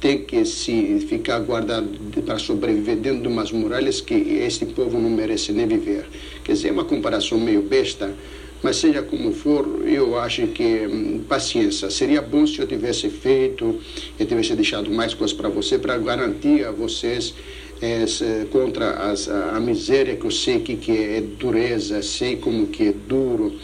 tem 0.00 0.24
que 0.24 0.44
se 0.44 1.00
ficar 1.08 1.40
guardado 1.40 1.88
para 2.24 2.38
sobreviver 2.38 2.96
dentro 2.96 3.22
de 3.22 3.28
umas 3.28 3.52
muralhas, 3.52 4.00
que 4.00 4.14
esse 4.14 4.64
povo 4.64 4.98
não 4.98 5.10
merece 5.10 5.52
nem 5.52 5.66
viver. 5.66 6.06
Quer 6.42 6.52
dizer, 6.52 6.68
é 6.68 6.72
uma 6.72 6.84
comparação 6.84 7.38
meio 7.38 7.60
besta, 7.62 8.14
mas 8.62 8.76
seja 8.76 9.02
como 9.02 9.32
for, 9.32 9.66
eu 9.86 10.18
acho 10.18 10.46
que, 10.48 10.86
hum, 10.86 11.22
paciência, 11.28 11.90
seria 11.90 12.20
bom 12.20 12.46
se 12.46 12.58
eu 12.58 12.66
tivesse 12.66 13.08
feito, 13.08 13.80
eu 14.18 14.26
tivesse 14.26 14.54
deixado 14.54 14.90
mais 14.90 15.14
coisas 15.14 15.36
para 15.36 15.48
você, 15.48 15.78
para 15.78 15.96
garantir 15.96 16.64
a 16.64 16.70
vocês 16.70 17.34
é, 17.80 18.04
contra 18.50 18.90
as, 19.10 19.28
a, 19.28 19.56
a, 19.56 19.60
miséria 19.60 20.14
que 20.16 20.26
eu 20.26 20.30
sei 20.30 20.60
que, 20.60 20.76
que 20.76 20.92
é 20.92 21.20
dureza, 21.20 22.02
sei 22.02 22.36
como 22.36 22.66
que 22.66 22.88
é 22.88 22.92
duro, 22.92 23.54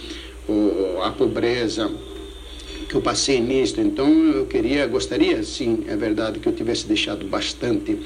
a 1.03 1.11
pobreza, 1.11 1.91
que 2.89 2.95
eu 2.95 3.03
passei 3.03 3.41
nisto. 3.41 3.81
Então 3.81 4.09
eu 4.33 4.47
queria, 4.47 4.87
gostaria, 4.87 5.43
sim, 5.43 5.85
é 5.89 5.97
verdade, 5.97 6.39
que 6.39 6.49
eu 6.49 6.53
tivesse 6.53 6.87
deixado 6.87 7.27
bastante 7.27 7.99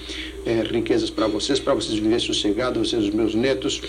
é, 0.45 0.63
riquezas 0.63 1.11
para 1.11 1.27
vocês, 1.27 1.61
para 1.61 1.75
vocês 1.75 1.95
viverem 1.95 2.19
sossegados, 2.19 2.89
vocês, 2.89 3.05
os 3.05 3.11
meus 3.11 3.35
netos, 3.35 3.81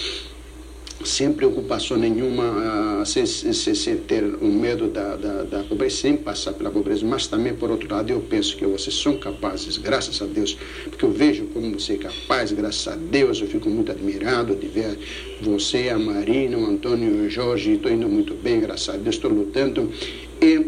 sem 1.06 1.34
preocupação 1.34 1.98
nenhuma, 1.98 3.02
uh, 3.02 3.06
sem, 3.06 3.26
sem, 3.26 3.54
sem, 3.54 3.98
ter 3.98 4.24
o 4.24 4.46
um 4.46 4.52
medo 4.52 4.88
da, 4.88 5.16
da, 5.16 5.44
da, 5.44 5.64
pobreza, 5.64 5.98
sem 5.98 6.18
passar 6.18 6.54
pela 6.54 6.70
pobreza. 6.70 7.06
Mas 7.06 7.28
também, 7.28 7.54
por 7.54 7.72
outro 7.72 7.94
lado, 7.94 8.12
eu 8.12 8.22
penso 8.22 8.56
que 8.56 8.66
vocês 8.66 8.96
são 8.96 9.18
capazes, 9.18 9.78
graças 9.78 10.22
a 10.22 10.26
Deus, 10.26 10.58
porque 10.86 11.06
eu 11.06 11.12
vejo 11.12 11.46
como 11.54 11.72
você 11.72 11.94
é 11.94 11.98
capaz, 11.98 12.52
graças 12.52 12.88
a 12.88 12.96
Deus, 12.96 13.42
eu 13.42 13.48
fico 13.48 13.70
muito 13.70 13.92
admirado 13.92 14.56
de 14.56 14.68
ver 14.68 14.98
você, 15.42 15.90
a 15.90 15.98
Marina, 15.98 16.58
o 16.58 16.66
Antônio 16.66 17.24
e 17.24 17.28
o 17.28 17.30
Jorge, 17.30 17.74
estou 17.74 17.92
indo 17.92 18.08
muito 18.08 18.34
bem, 18.34 18.60
graças 18.60 18.90
a 18.90 18.98
Deus, 18.98 19.16
estou 19.16 19.32
lutando. 19.32 19.92
E 20.42 20.66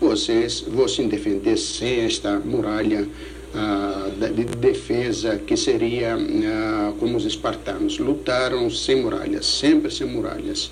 vocês 0.00 0.64
vão 0.66 0.88
se 0.88 1.02
defender 1.04 1.56
sem 1.56 2.00
esta 2.00 2.38
muralha 2.40 3.06
ah, 3.54 3.91
de 4.32 4.44
defesa 4.44 5.38
que 5.46 5.56
seria 5.56 6.16
ah, 6.16 6.92
como 6.98 7.16
os 7.16 7.24
espartanos 7.24 7.98
lutaram 7.98 8.70
sem 8.70 9.02
muralhas, 9.02 9.46
sempre 9.46 9.90
sem 9.90 10.06
muralhas. 10.06 10.70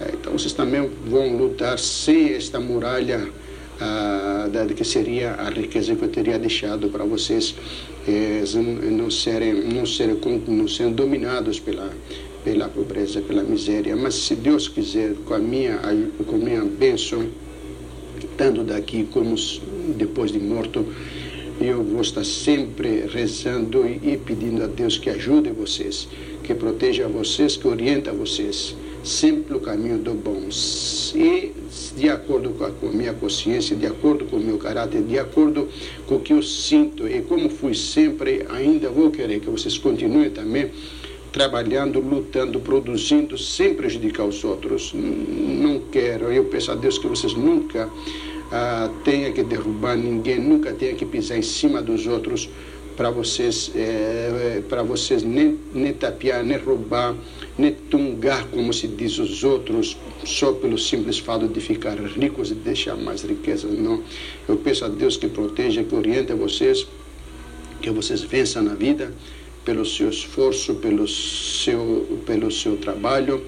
Eh, 0.00 0.12
então 0.14 0.32
vocês 0.32 0.52
também 0.52 0.88
vão 1.06 1.36
lutar 1.36 1.78
sem 1.78 2.34
esta 2.34 2.60
muralha 2.60 3.28
ah, 3.80 4.48
que 4.76 4.84
seria 4.84 5.32
a 5.32 5.50
riqueza 5.50 5.94
que 5.94 6.02
eu 6.02 6.08
teria 6.08 6.38
deixado 6.38 6.88
para 6.88 7.04
vocês 7.04 7.54
eh, 8.06 8.42
não 8.90 9.10
serem 9.10 9.54
não 9.54 9.84
serem 9.84 10.16
não 10.46 10.68
serem 10.68 10.92
dominados 10.92 11.58
pela 11.60 11.90
pela 12.44 12.68
pobreza, 12.68 13.20
pela 13.20 13.42
miséria. 13.42 13.94
Mas 13.94 14.14
se 14.14 14.34
Deus 14.34 14.66
quiser, 14.66 15.14
com 15.24 15.34
a 15.34 15.38
minha 15.38 15.78
com 16.26 16.36
a 16.36 16.38
minha 16.38 16.64
bênção, 16.64 17.26
tanto 18.36 18.64
daqui 18.64 19.06
como 19.12 19.36
depois 19.96 20.32
de 20.32 20.38
morto, 20.38 20.84
eu 21.64 21.82
vou 21.82 22.00
estar 22.00 22.24
sempre 22.24 23.06
rezando 23.06 23.86
e 23.86 24.16
pedindo 24.16 24.64
a 24.64 24.66
Deus 24.66 24.98
que 24.98 25.08
ajude 25.08 25.50
vocês, 25.50 26.08
que 26.42 26.54
proteja 26.54 27.06
vocês, 27.06 27.56
que 27.56 27.68
orienta 27.68 28.12
vocês, 28.12 28.76
sempre 29.04 29.52
no 29.52 29.60
caminho 29.60 29.98
do 29.98 30.12
bom. 30.14 30.42
E 31.14 31.52
de 31.96 32.08
acordo 32.08 32.50
com 32.50 32.64
a, 32.64 32.70
com 32.70 32.88
a 32.88 32.92
minha 32.92 33.12
consciência, 33.12 33.76
de 33.76 33.86
acordo 33.86 34.24
com 34.24 34.36
o 34.36 34.40
meu 34.40 34.58
caráter, 34.58 35.02
de 35.02 35.18
acordo 35.18 35.68
com 36.06 36.16
o 36.16 36.20
que 36.20 36.32
eu 36.32 36.42
sinto 36.42 37.06
e 37.06 37.22
como 37.22 37.48
fui 37.48 37.74
sempre, 37.74 38.44
ainda 38.50 38.90
vou 38.90 39.10
querer 39.10 39.40
que 39.40 39.48
vocês 39.48 39.78
continuem 39.78 40.30
também 40.30 40.70
trabalhando, 41.30 41.98
lutando, 41.98 42.60
produzindo, 42.60 43.38
sem 43.38 43.74
prejudicar 43.74 44.26
os 44.26 44.44
outros. 44.44 44.92
Não 44.94 45.80
quero, 45.90 46.30
eu 46.30 46.44
peço 46.44 46.70
a 46.70 46.74
Deus 46.74 46.98
que 46.98 47.06
vocês 47.06 47.34
nunca 47.34 47.88
ah, 48.52 48.90
tenha 49.02 49.32
que 49.32 49.42
derrubar 49.42 49.96
ninguém, 49.96 50.38
nunca 50.38 50.72
tenha 50.72 50.94
que 50.94 51.06
pisar 51.06 51.38
em 51.38 51.42
cima 51.42 51.80
dos 51.80 52.06
outros 52.06 52.50
para 52.96 53.10
vocês, 53.10 53.72
é, 53.74 54.62
para 54.68 54.82
vocês 54.82 55.22
nem, 55.22 55.58
nem 55.72 55.96
nem 56.44 56.58
roubar, 56.58 57.14
nem 57.56 57.72
tungar, 57.72 58.46
como 58.48 58.72
se 58.72 58.86
diz 58.86 59.18
os 59.18 59.42
outros, 59.42 59.96
só 60.24 60.52
pelo 60.52 60.78
simples 60.78 61.18
fato 61.18 61.48
de 61.48 61.60
ficar 61.60 61.98
ricos 61.98 62.50
e 62.50 62.54
deixar 62.54 62.94
mais 62.94 63.22
riquezas. 63.22 63.72
Não. 63.78 64.02
Eu 64.46 64.56
peço 64.56 64.84
a 64.84 64.88
Deus 64.88 65.16
que 65.16 65.28
proteja, 65.28 65.82
que 65.82 65.94
oriente 65.94 66.32
vocês, 66.34 66.86
que 67.80 67.90
vocês 67.90 68.20
vençam 68.20 68.62
na 68.62 68.74
vida 68.74 69.12
pelo 69.64 69.86
seu 69.86 70.10
esforço, 70.10 70.74
pelo 70.74 71.08
seu, 71.08 72.20
pelo 72.26 72.50
seu 72.50 72.76
trabalho 72.76 73.42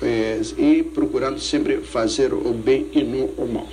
é, 0.00 0.40
e 0.56 0.82
procurando 0.82 1.38
sempre 1.40 1.78
fazer 1.78 2.32
o 2.32 2.52
bem 2.52 2.86
e 2.92 3.02
não 3.02 3.26
o 3.36 3.46
mal. 3.46 3.68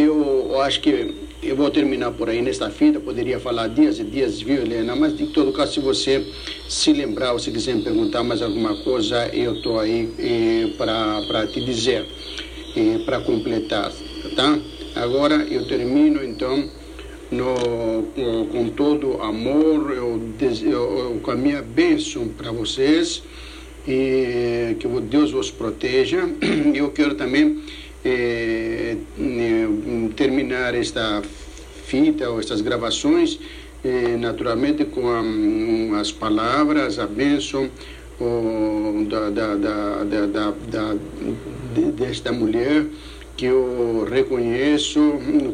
Eu 0.00 0.58
acho 0.62 0.80
que 0.80 1.14
eu 1.42 1.54
vou 1.54 1.70
terminar 1.70 2.10
por 2.12 2.30
aí 2.30 2.40
nesta 2.40 2.70
fita, 2.70 2.98
poderia 2.98 3.38
falar 3.38 3.68
dias 3.68 3.98
e 3.98 4.04
dias, 4.04 4.40
viu, 4.40 4.62
Helena? 4.62 4.96
Mas, 4.96 5.14
de 5.14 5.26
todo 5.26 5.52
caso, 5.52 5.74
se 5.74 5.80
você 5.80 6.26
se 6.68 6.90
lembrar 6.92 7.34
ou 7.34 7.38
se 7.38 7.50
quiser 7.50 7.74
me 7.74 7.82
perguntar 7.82 8.22
mais 8.22 8.40
alguma 8.40 8.74
coisa, 8.82 9.28
eu 9.28 9.56
estou 9.56 9.78
aí 9.78 10.10
eh, 10.18 10.70
para 10.78 11.46
te 11.46 11.62
dizer, 11.62 12.06
eh, 12.74 12.98
para 13.04 13.20
completar, 13.20 13.92
tá? 14.34 14.58
Agora 14.94 15.34
eu 15.50 15.66
termino, 15.66 16.24
então, 16.24 16.66
no, 17.30 18.02
com, 18.14 18.46
com 18.46 18.68
todo 18.70 19.20
amor, 19.20 19.92
eu, 19.94 20.18
eu, 20.62 21.20
com 21.22 21.30
a 21.30 21.36
minha 21.36 21.60
bênção 21.60 22.26
para 22.28 22.50
vocês, 22.50 23.22
e 23.86 24.76
que 24.78 24.88
Deus 25.02 25.32
vos 25.32 25.50
proteja. 25.50 26.28
Eu 26.74 26.90
quero 26.90 27.14
também 27.14 27.58
eh, 28.04 28.96
terminar 30.16 30.74
esta 30.74 31.22
fita 31.86 32.30
ou 32.30 32.40
estas 32.40 32.60
gravações, 32.60 33.38
eh, 33.84 34.16
naturalmente 34.16 34.84
com 34.84 35.08
a, 35.08 35.20
um, 35.20 35.94
as 35.94 36.12
palavras, 36.12 36.98
a 36.98 37.06
bênção 37.06 37.68
da, 39.08 39.30
da, 39.30 39.54
da, 39.54 40.52
da, 40.68 40.94
desta 41.96 42.30
mulher 42.30 42.84
que 43.34 43.46
eu 43.46 44.06
reconheço 44.10 45.00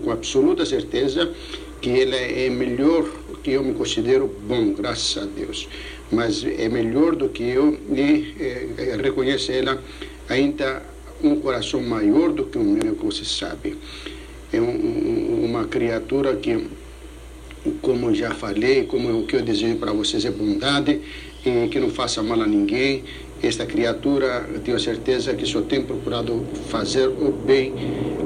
com 0.03 0.11
absoluta 0.11 0.67
certeza 0.67 1.33
que 1.81 2.01
ela 2.01 2.17
é 2.17 2.51
melhor 2.51 3.09
que 3.45 3.53
eu 3.53 3.63
me 3.63 3.75
considero 3.75 4.29
bom, 4.49 4.73
graças 4.73 5.23
a 5.23 5.25
Deus. 5.25 5.69
Mas 6.11 6.45
é 6.45 6.69
melhor 6.69 7.15
do 7.15 7.29
que 7.29 7.45
eu 7.45 7.79
e 7.95 8.35
eh, 8.41 8.97
reconheço 9.01 9.53
ela 9.53 9.81
ainda 10.29 10.83
um 11.23 11.37
coração 11.37 11.81
maior 11.83 12.33
do 12.33 12.45
que 12.45 12.59
o 12.59 12.65
meu, 12.65 12.95
que 12.95 13.05
você 13.05 13.25
sabe. 13.25 13.77
É 14.53 14.61
um, 14.61 15.45
uma 15.45 15.65
criatura 15.65 16.37
que, 16.37 16.67
como 17.83 18.15
já 18.15 18.33
falei, 18.33 18.85
como 18.85 19.21
o 19.21 19.27
que 19.27 19.37
eu 19.37 19.43
desejo 19.43 19.77
para 19.77 19.93
vocês 19.93 20.25
é 20.25 20.31
bondade, 20.31 21.01
e 21.45 21.69
que 21.69 21.79
não 21.79 21.91
faça 21.91 22.23
mal 22.23 22.41
a 22.41 22.47
ninguém. 22.47 23.05
Esta 23.43 23.67
criatura, 23.67 24.49
tenho 24.65 24.81
certeza 24.81 25.35
que 25.35 25.45
só 25.45 25.61
tem 25.61 25.83
procurado 25.83 26.45
fazer 26.69 27.07
o 27.07 27.31
bem 27.33 27.73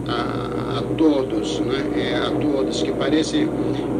a, 0.06 0.78
a 0.78 0.82
todos, 0.96 1.58
né? 1.60 1.84
É, 1.96 2.16
a 2.16 2.30
todos, 2.30 2.82
que 2.82 2.92
parece 2.92 3.48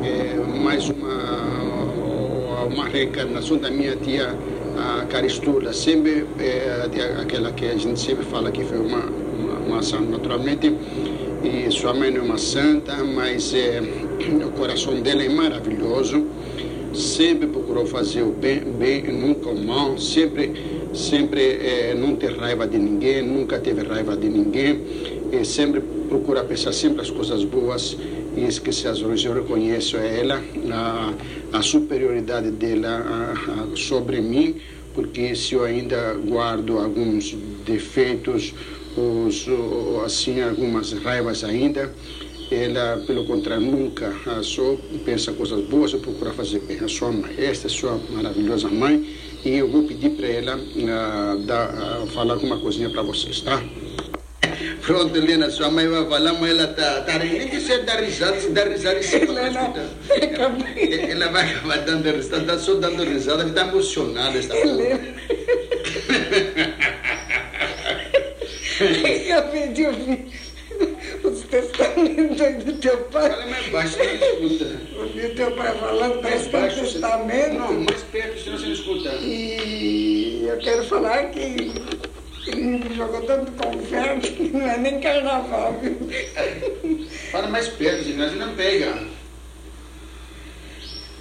é, 0.05 0.37
mais 0.63 0.89
uma, 0.89 2.65
uma 2.65 2.87
reencarnação 2.87 3.59
da 3.59 3.71
minha 3.71 3.97
tia 3.97 4.37
a 4.79 5.05
Caristura, 5.07 5.73
sempre 5.73 6.27
é, 6.39 6.87
aquela 7.21 7.53
que 7.53 7.67
a 7.67 7.77
gente 7.77 8.01
sempre 8.01 8.25
fala 8.25 8.51
que 8.51 8.65
foi 8.65 8.79
uma, 8.79 9.01
uma, 9.01 9.59
uma 9.67 9.83
santa, 9.83 10.11
naturalmente, 10.11 10.75
e 11.43 11.71
sua 11.71 11.95
mãe 11.95 12.11
não 12.11 12.21
é 12.21 12.23
uma 12.23 12.39
santa, 12.39 13.03
mas 13.05 13.55
é, 13.55 13.81
o 14.45 14.51
coração 14.53 15.01
dela 15.01 15.23
é 15.23 15.29
maravilhoso, 15.29 16.27
sempre 16.95 17.47
procurou 17.47 17.87
fazer 17.87 18.23
o 18.23 18.33
bem, 18.33 18.61
bem 18.61 19.03
nunca 19.05 19.49
o 19.49 19.59
mal, 19.59 19.99
sempre, 19.99 20.53
sempre 20.93 21.41
é, 21.41 21.95
não 21.95 22.17
ter 22.17 22.37
raiva 22.37 22.67
de 22.67 22.79
ninguém, 22.79 23.23
nunca 23.23 23.59
teve 23.59 23.83
raiva 23.83 24.17
de 24.17 24.29
ninguém, 24.29 24.81
e 25.33 25.45
sempre 25.45 25.81
procura 26.09 26.43
pensar 26.43 26.73
sempre 26.73 27.01
as 27.01 27.11
coisas 27.11 27.45
boas 27.45 27.97
e 28.37 28.45
esquecer 28.45 28.89
as 28.89 29.03
ruins. 29.03 29.25
Eu 29.25 29.35
reconheço 29.35 29.97
a 29.97 30.01
ela, 30.01 30.43
a, 30.73 31.59
a 31.59 31.63
superioridade 31.63 32.51
dela 32.51 32.89
a, 32.89 33.73
a, 33.73 33.77
sobre 33.77 34.21
mim, 34.21 34.57
porque 34.95 35.35
se 35.35 35.55
eu 35.55 35.65
ainda 35.65 36.15
guardo 36.15 36.79
alguns 36.79 37.37
defeitos, 37.65 38.55
os, 38.97 39.47
assim, 40.05 40.41
algumas 40.41 40.93
raivas 40.93 41.45
ainda, 41.45 41.93
ela, 42.51 43.03
pelo 43.07 43.25
contrário, 43.27 43.65
nunca 43.65 44.13
só 44.43 44.77
pensa 45.05 45.33
coisas 45.33 45.65
boas 45.67 45.93
e 45.93 45.99
procura 45.99 46.33
fazer 46.33 46.59
bem. 46.61 46.79
A 46.81 46.89
sua 46.89 47.13
mãe, 47.13 47.33
esta 47.39 47.69
é 47.69 47.71
a 47.71 47.73
sua 47.73 48.01
maravilhosa 48.11 48.69
mãe, 48.69 49.09
e 49.45 49.51
eu 49.51 49.71
vou 49.71 49.85
pedir 49.85 50.11
para 50.11 50.27
ela 50.27 50.57
uh, 50.57 51.39
dar, 51.47 52.03
uh, 52.03 52.07
falar 52.09 52.35
alguma 52.35 52.59
coisinha 52.59 52.91
para 52.91 53.03
vocês, 53.03 53.41
tá? 53.41 53.63
Pronto, 54.83 55.17
Helena, 55.17 55.51
sua 55.51 55.71
mãe 55.71 55.87
vai 55.87 56.05
falar, 56.09 56.33
mas 56.35 56.51
ela 56.51 56.65
está 56.65 57.03
tá, 57.03 57.19
nem 57.19 57.49
que 57.49 57.61
você 57.61 57.79
dá 57.79 57.97
risada, 57.97 58.41
se 58.41 58.51
dá 58.51 58.65
risada 58.65 58.99
em 58.99 59.03
cima 59.03 59.25
Helena, 59.25 59.73
ela, 60.09 61.11
ela 61.11 61.29
vai 61.29 61.51
acabar 61.51 61.79
dando 61.79 62.11
risada, 62.11 62.43
está 62.43 62.59
só 62.59 62.75
dando 62.75 63.05
risada, 63.05 63.45
está 63.45 63.63
emocionada 63.63 64.39
esta 64.39 64.57
Helena. 64.57 65.15
Acabei 68.81 69.69
de 69.75 69.87
ouvir 69.87 70.27
os 71.23 71.41
testamentos 71.43 72.65
do 72.65 72.73
teu 72.81 72.97
pai. 73.05 73.31
Fala 73.31 73.47
mais 73.47 73.69
baixo, 73.69 73.99
não 73.99 74.15
escuta. 74.15 74.81
Ouvi 74.99 75.27
o 75.27 75.35
teu 75.35 75.51
pai 75.53 75.79
falando, 75.79 76.23
parece 76.23 76.49
que 76.49 76.57
é 76.57 76.61
um 76.61 76.69
testamento. 76.69 77.55
Não, 77.59 77.81
mais 77.81 78.03
perto, 78.05 78.41
senão 78.43 78.59
você 78.59 78.67
não 78.67 78.73
escuta. 78.73 79.11
E 79.21 80.47
eu 80.49 80.59
quero 80.59 80.85
falar 80.85 81.31
que 81.31 81.39
ele 81.39 82.00
jogou 82.97 83.23
tanto 83.23 83.53
confete 83.53 84.33
que 84.33 84.49
não 84.49 84.69
é 84.69 84.79
nem 84.79 85.01
carnaval, 85.01 85.79
viu? 85.81 87.09
Fala 87.31 87.49
mais 87.49 87.69
perto, 87.69 88.05
você 88.05 88.37
não 88.37 88.55
pega. 88.55 88.99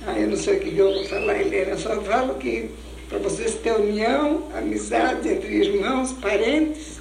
Ah, 0.07 0.17
eu 0.17 0.29
não 0.29 0.37
sei 0.37 0.57
o 0.57 0.59
que 0.61 0.77
eu 0.77 0.93
vou 0.93 1.03
falar, 1.05 1.39
Helena. 1.39 1.71
Eu 1.71 1.77
só 1.77 2.01
falo 2.01 2.35
que 2.35 2.69
para 3.09 3.19
vocês 3.19 3.55
terem 3.55 3.89
união, 3.89 4.49
amizade 4.55 5.27
entre 5.27 5.55
irmãos, 5.55 6.13
parentes, 6.13 6.99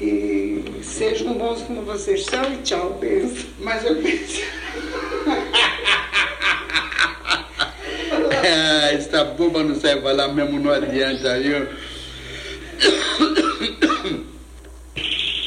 e 0.00 0.62
Sejam 0.82 1.34
bons 1.34 1.62
como 1.62 1.82
vocês 1.82 2.24
são 2.26 2.52
e 2.52 2.58
tchau, 2.58 2.96
beijo. 3.00 3.46
Mas 3.58 3.84
eu 3.84 3.96
pensei. 3.96 4.44
é, 8.44 8.94
essa 8.94 9.24
boba 9.24 9.64
não 9.64 9.74
sai 9.74 10.00
falar 10.00 10.28
mesmo, 10.28 10.60
não 10.60 10.70
adianta, 10.70 11.40
viu? 11.40 11.66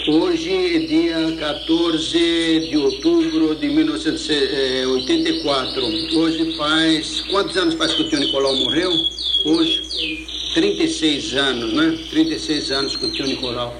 Hoje 0.07 0.75
é 0.75 0.79
dia 0.79 1.35
14 1.37 2.69
de 2.69 2.77
outubro 2.77 3.53
de 3.55 3.69
1984. 3.69 5.81
Hoje 6.17 6.57
faz. 6.57 7.21
Quantos 7.29 7.55
anos 7.57 7.75
faz 7.75 7.93
que 7.93 8.01
o 8.01 8.09
tio 8.09 8.19
Nicolau 8.19 8.55
morreu? 8.55 8.91
Hoje? 9.45 9.83
36 10.55 11.35
anos, 11.35 11.73
né? 11.73 11.95
36 12.09 12.71
anos 12.71 12.95
que 12.95 13.05
o 13.05 13.11
tio 13.11 13.27
Nicolau 13.27 13.77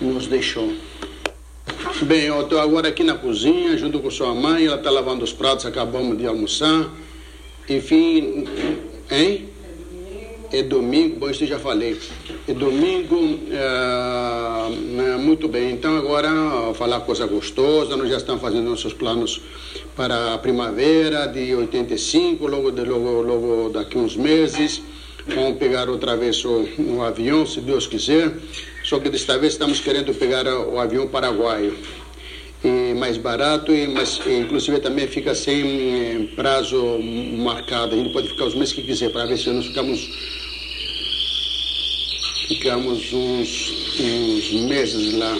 nos 0.00 0.26
deixou. 0.26 0.74
Bem, 2.02 2.24
eu 2.24 2.42
estou 2.42 2.58
agora 2.58 2.88
aqui 2.88 3.04
na 3.04 3.14
cozinha, 3.14 3.78
junto 3.78 4.00
com 4.00 4.10
sua 4.10 4.34
mãe, 4.34 4.66
ela 4.66 4.76
está 4.76 4.90
lavando 4.90 5.24
os 5.24 5.32
pratos, 5.32 5.64
acabamos 5.64 6.18
de 6.18 6.26
almoçar. 6.26 6.90
Enfim, 7.68 8.44
hein? 9.10 9.48
É 10.52 10.62
domingo, 10.62 11.18
bom, 11.18 11.30
isso 11.30 11.46
já 11.46 11.58
falei. 11.58 11.98
É 12.46 12.52
domingo, 12.52 13.40
é, 13.50 15.16
muito 15.16 15.48
bem. 15.48 15.70
Então 15.72 15.96
agora 15.96 16.28
falar 16.74 17.00
coisa 17.00 17.26
gostosa, 17.26 17.96
nós 17.96 18.10
já 18.10 18.18
estamos 18.18 18.42
fazendo 18.42 18.68
nossos 18.68 18.92
planos 18.92 19.40
para 19.96 20.34
a 20.34 20.38
primavera 20.38 21.24
de 21.24 21.54
85, 21.54 22.46
logo, 22.46 22.70
de, 22.70 22.84
logo, 22.84 23.22
logo 23.22 23.70
daqui 23.70 23.96
uns 23.96 24.14
meses. 24.14 24.82
Vamos 25.26 25.56
pegar 25.56 25.88
outra 25.88 26.18
vez 26.18 26.44
o, 26.44 26.68
o 26.78 27.02
avião, 27.02 27.46
se 27.46 27.60
Deus 27.62 27.86
quiser. 27.86 28.30
Só 28.84 28.98
que 28.98 29.08
desta 29.08 29.38
vez 29.38 29.54
estamos 29.54 29.80
querendo 29.80 30.12
pegar 30.12 30.46
o 30.46 30.78
avião 30.78 31.08
paraguaio. 31.08 31.78
E 32.62 32.92
mais 32.94 33.16
barato, 33.16 33.72
e, 33.72 33.88
mas, 33.88 34.20
inclusive 34.26 34.78
também 34.80 35.08
fica 35.08 35.34
sem 35.34 35.62
eh, 35.62 36.28
prazo 36.36 36.98
marcado. 37.38 37.94
A 37.94 37.96
gente 37.96 38.12
pode 38.12 38.28
ficar 38.28 38.44
os 38.44 38.54
meses 38.54 38.72
que 38.72 38.82
quiser, 38.82 39.10
para 39.10 39.24
ver 39.26 39.36
se 39.36 39.50
nós 39.50 39.66
ficamos 39.66 40.41
ficamos 42.54 43.10
uns, 43.14 43.98
uns 43.98 44.52
meses 44.68 45.14
lá, 45.14 45.38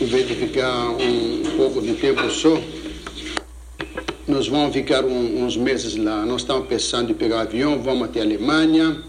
em 0.00 0.04
vez 0.06 0.26
de 0.26 0.34
ficar 0.34 0.90
um 0.90 1.42
pouco 1.56 1.80
de 1.80 1.94
tempo 1.94 2.28
só, 2.28 2.60
nós 4.26 4.48
vamos 4.48 4.74
ficar 4.74 5.04
um, 5.04 5.44
uns 5.44 5.56
meses 5.56 5.94
lá. 5.96 6.26
Nós 6.26 6.42
estamos 6.42 6.66
pensando 6.66 7.12
em 7.12 7.14
pegar 7.14 7.42
avião, 7.42 7.80
vamos 7.80 8.08
até 8.08 8.20
a 8.20 8.24
Alemanha. 8.24 9.00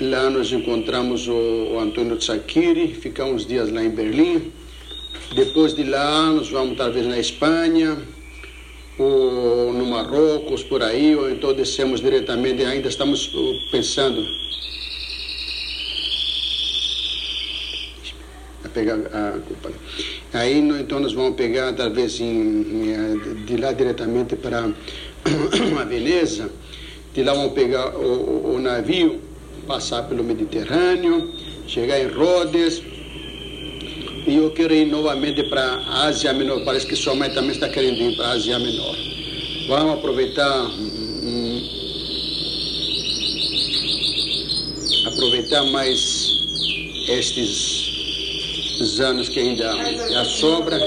Lá 0.00 0.28
nós 0.30 0.50
encontramos 0.50 1.28
o, 1.28 1.32
o 1.74 1.78
Antônio 1.78 2.16
Tsakiri, 2.16 2.88
ficamos 2.88 3.42
uns 3.42 3.46
dias 3.46 3.70
lá 3.70 3.84
em 3.84 3.90
Berlim. 3.90 4.50
Depois 5.36 5.74
de 5.74 5.84
lá, 5.84 6.26
nós 6.32 6.48
vamos 6.48 6.76
talvez 6.76 7.06
na 7.06 7.20
Espanha, 7.20 7.96
ou 8.98 9.72
no 9.72 9.86
Marrocos, 9.86 10.64
por 10.64 10.82
aí, 10.82 11.14
ou 11.14 11.30
então 11.30 11.54
descemos 11.54 12.00
diretamente. 12.00 12.64
Ainda 12.64 12.88
estamos 12.88 13.32
uh, 13.32 13.70
pensando 13.70 14.26
pegar 18.70 18.94
a 18.94 19.38
culpa. 19.46 19.70
Aí 20.32 20.58
então 20.58 21.00
nós 21.00 21.12
vamos 21.12 21.36
pegar 21.36 21.72
talvez 21.72 22.20
em, 22.20 23.44
de 23.46 23.56
lá 23.56 23.72
diretamente 23.72 24.36
para 24.36 24.64
a 25.80 25.84
Veneza, 25.84 26.50
de 27.14 27.22
lá 27.22 27.34
vamos 27.34 27.52
pegar 27.52 27.96
o, 27.96 28.54
o, 28.54 28.60
navio, 28.60 29.20
passar 29.66 30.04
pelo 30.04 30.24
Mediterrâneo, 30.24 31.32
chegar 31.66 32.00
em 32.00 32.08
Rhodes, 32.08 32.82
e 34.26 34.36
eu 34.36 34.50
quero 34.50 34.74
ir 34.74 34.86
novamente 34.86 35.42
para 35.44 35.62
a 35.62 36.06
Ásia 36.06 36.32
Menor. 36.32 36.64
Parece 36.64 36.86
que 36.86 36.94
sua 36.94 37.14
mãe 37.14 37.30
também 37.30 37.52
está 37.52 37.68
querendo 37.68 38.00
ir 38.00 38.16
para 38.16 38.26
a 38.26 38.30
Ásia 38.32 38.58
Menor. 38.58 38.96
Vamos 39.68 39.94
aproveitar. 39.94 40.66
Hum, 40.66 41.80
aproveitar 45.06 45.64
mais 45.66 46.30
estes 47.08 47.89
os 48.80 49.00
anos 49.00 49.28
que 49.28 49.38
ainda, 49.38 49.72
ainda 49.72 50.24
sobra. 50.24 50.78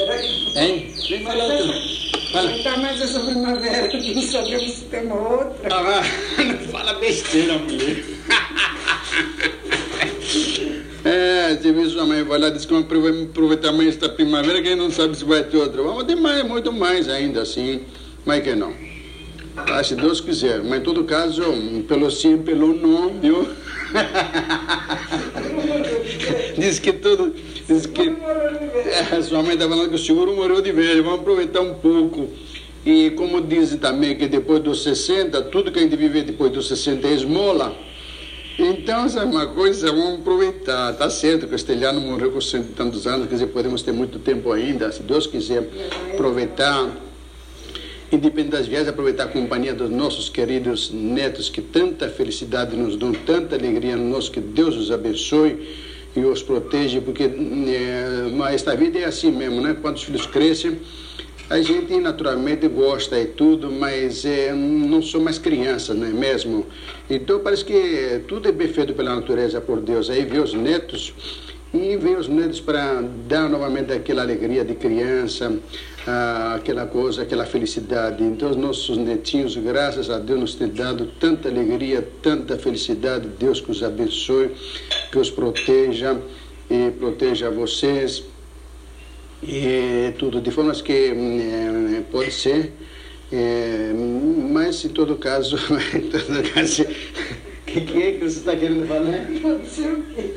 Hein? 0.55 0.91
Vem. 1.07 1.23
Fala. 2.31 2.51
Está 2.51 2.77
mais 2.77 2.99
essa 2.99 3.19
primavera, 3.19 3.87
que 3.87 4.15
não 4.15 4.21
sabemos 4.23 4.71
se 4.71 4.85
tem 4.85 5.05
uma 5.05 5.15
outra. 5.15 5.69
Ah, 5.71 6.01
não 6.43 6.57
fala 6.69 6.93
besteira, 6.95 7.59
mulher. 7.59 8.03
É, 11.05 11.57
se 11.61 11.69
viu 11.73 11.89
sua 11.89 12.05
mãe 12.05 12.23
vai 12.23 12.39
lá 12.39 12.49
diz 12.49 12.65
que 12.65 12.73
vamos 12.73 12.87
aproveitar 13.29 13.73
mais 13.73 13.89
esta 13.89 14.07
primavera, 14.07 14.61
que 14.61 14.73
não 14.73 14.89
sabe 14.89 15.17
se 15.17 15.25
vai 15.25 15.43
ter 15.43 15.57
outra. 15.57 15.83
Vamos 15.83 16.05
ter 16.05 16.15
mais, 16.15 16.47
muito 16.47 16.71
mais 16.71 17.09
ainda, 17.09 17.41
assim, 17.41 17.81
mas 18.25 18.41
que 18.41 18.55
não. 18.55 18.73
Ah, 19.57 19.83
se 19.83 19.95
Deus 19.95 20.21
quiser. 20.21 20.63
Mas 20.63 20.79
em 20.79 20.81
todo 20.81 21.03
caso, 21.03 21.43
pelo 21.87 22.09
sim, 22.09 22.37
pelo 22.37 22.73
não, 22.73 23.19
viu? 23.19 23.45
diz 26.57 26.79
que 26.79 26.93
tudo. 26.93 27.35
Diz 27.67 27.85
que. 27.85 28.15
É, 29.11 29.21
sua 29.21 29.41
mãe 29.41 29.53
está 29.53 29.67
falando 29.67 29.89
que 29.89 29.95
o 29.95 29.99
seguro 29.99 30.35
morreu 30.35 30.61
de 30.61 30.71
velho. 30.71 31.03
Vamos 31.03 31.21
aproveitar 31.21 31.61
um 31.61 31.73
pouco. 31.75 32.29
E 32.85 33.11
como 33.11 33.41
dizem 33.41 33.79
também 33.79 34.15
que 34.15 34.27
depois 34.27 34.61
dos 34.61 34.83
60, 34.83 35.41
tudo 35.43 35.71
que 35.71 35.79
a 35.79 35.81
gente 35.81 35.95
vive 35.95 36.21
depois 36.21 36.51
dos 36.51 36.67
60 36.67 37.07
é 37.07 37.13
esmola. 37.13 37.75
Então, 38.59 39.07
é 39.07 39.23
uma 39.23 39.47
coisa, 39.47 39.91
vamos 39.91 40.19
aproveitar. 40.19 40.93
Tá 40.93 41.09
certo 41.09 41.41
que 41.41 41.45
o 41.45 41.49
Castelhano 41.49 42.01
morreu 42.01 42.31
com 42.31 42.41
cento 42.41 42.69
e 42.69 42.73
tantos 42.73 43.07
anos, 43.07 43.27
quer 43.27 43.35
dizer, 43.35 43.47
podemos 43.47 43.81
ter 43.81 43.91
muito 43.91 44.19
tempo 44.19 44.51
ainda, 44.51 44.91
se 44.91 45.01
Deus 45.01 45.25
quiser, 45.25 45.67
aproveitar 46.13 46.87
independente 48.11 48.51
das 48.51 48.67
viagens, 48.67 48.89
aproveitar 48.89 49.23
a 49.23 49.27
companhia 49.27 49.73
dos 49.73 49.89
nossos 49.89 50.29
queridos 50.29 50.91
netos 50.91 51.49
que 51.49 51.61
tanta 51.61 52.07
felicidade 52.09 52.75
nos 52.75 52.95
dão, 52.95 53.11
tanta 53.11 53.55
alegria 53.55 53.95
no 53.95 54.07
nosso, 54.07 54.29
que 54.29 54.39
Deus 54.39 54.75
os 54.75 54.91
abençoe 54.91 55.92
e 56.15 56.19
os 56.21 56.43
proteja, 56.43 57.01
porque 57.01 57.23
é, 57.23 58.29
mas 58.33 58.55
esta 58.55 58.75
vida 58.75 58.99
é 58.99 59.05
assim 59.05 59.31
mesmo, 59.31 59.61
né? 59.61 59.75
Quando 59.81 59.95
os 59.95 60.03
filhos 60.03 60.25
crescem, 60.25 60.79
a 61.49 61.61
gente 61.61 61.95
naturalmente 61.97 62.67
gosta 62.67 63.19
e 63.19 63.25
tudo, 63.25 63.71
mas 63.71 64.25
é, 64.25 64.53
não 64.53 65.01
sou 65.01 65.21
mais 65.21 65.37
criança, 65.37 65.93
não 65.93 66.07
é 66.07 66.11
mesmo? 66.11 66.65
Então 67.09 67.39
parece 67.39 67.65
que 67.65 68.21
tudo 68.27 68.47
é 68.47 68.51
bem 68.51 68.67
feito 68.67 68.93
pela 68.93 69.15
natureza, 69.15 69.59
por 69.59 69.81
Deus. 69.81 70.09
Aí 70.09 70.23
ver 70.23 70.39
os 70.39 70.53
netos 70.53 71.13
e 71.73 71.97
vem 71.97 72.15
os 72.15 72.27
netos 72.27 72.61
para 72.61 73.01
dar 73.27 73.49
novamente 73.49 73.91
aquela 73.91 74.21
alegria 74.21 74.63
de 74.63 74.75
criança, 74.75 75.51
ah, 76.05 76.55
aquela 76.55 76.85
coisa, 76.85 77.23
aquela 77.23 77.45
felicidade. 77.45 78.23
Então, 78.23 78.49
os 78.49 78.55
nossos 78.55 78.97
netinhos, 78.97 79.55
graças 79.55 80.09
a 80.09 80.19
Deus, 80.19 80.39
nos 80.39 80.55
têm 80.55 80.69
dado 80.69 81.07
tanta 81.19 81.49
alegria, 81.49 82.07
tanta 82.21 82.57
felicidade. 82.57 83.27
Deus 83.39 83.61
que 83.61 83.71
os 83.71 83.83
abençoe, 83.83 84.51
que 85.11 85.17
os 85.17 85.29
proteja 85.29 86.19
e 86.69 86.91
proteja 86.91 87.49
vocês 87.49 88.23
e 89.41 90.13
tudo, 90.17 90.39
de 90.39 90.51
formas 90.51 90.81
que 90.81 90.91
é, 90.91 92.01
pode 92.11 92.31
ser. 92.31 92.73
É, 93.31 93.91
mas 94.51 94.85
em 94.85 94.89
todo 94.89 95.15
caso, 95.15 95.57
em 95.95 96.01
todo 96.01 96.53
caso 96.53 96.85
que, 97.73 97.81
que 97.81 98.03
é 98.03 98.11
que 98.11 98.19
você 98.19 98.39
está 98.39 98.55
querendo 98.55 98.87
falar? 98.87 99.27
Não 99.29 99.65
sei 99.65 99.91
o 99.91 100.03
quê. 100.03 100.33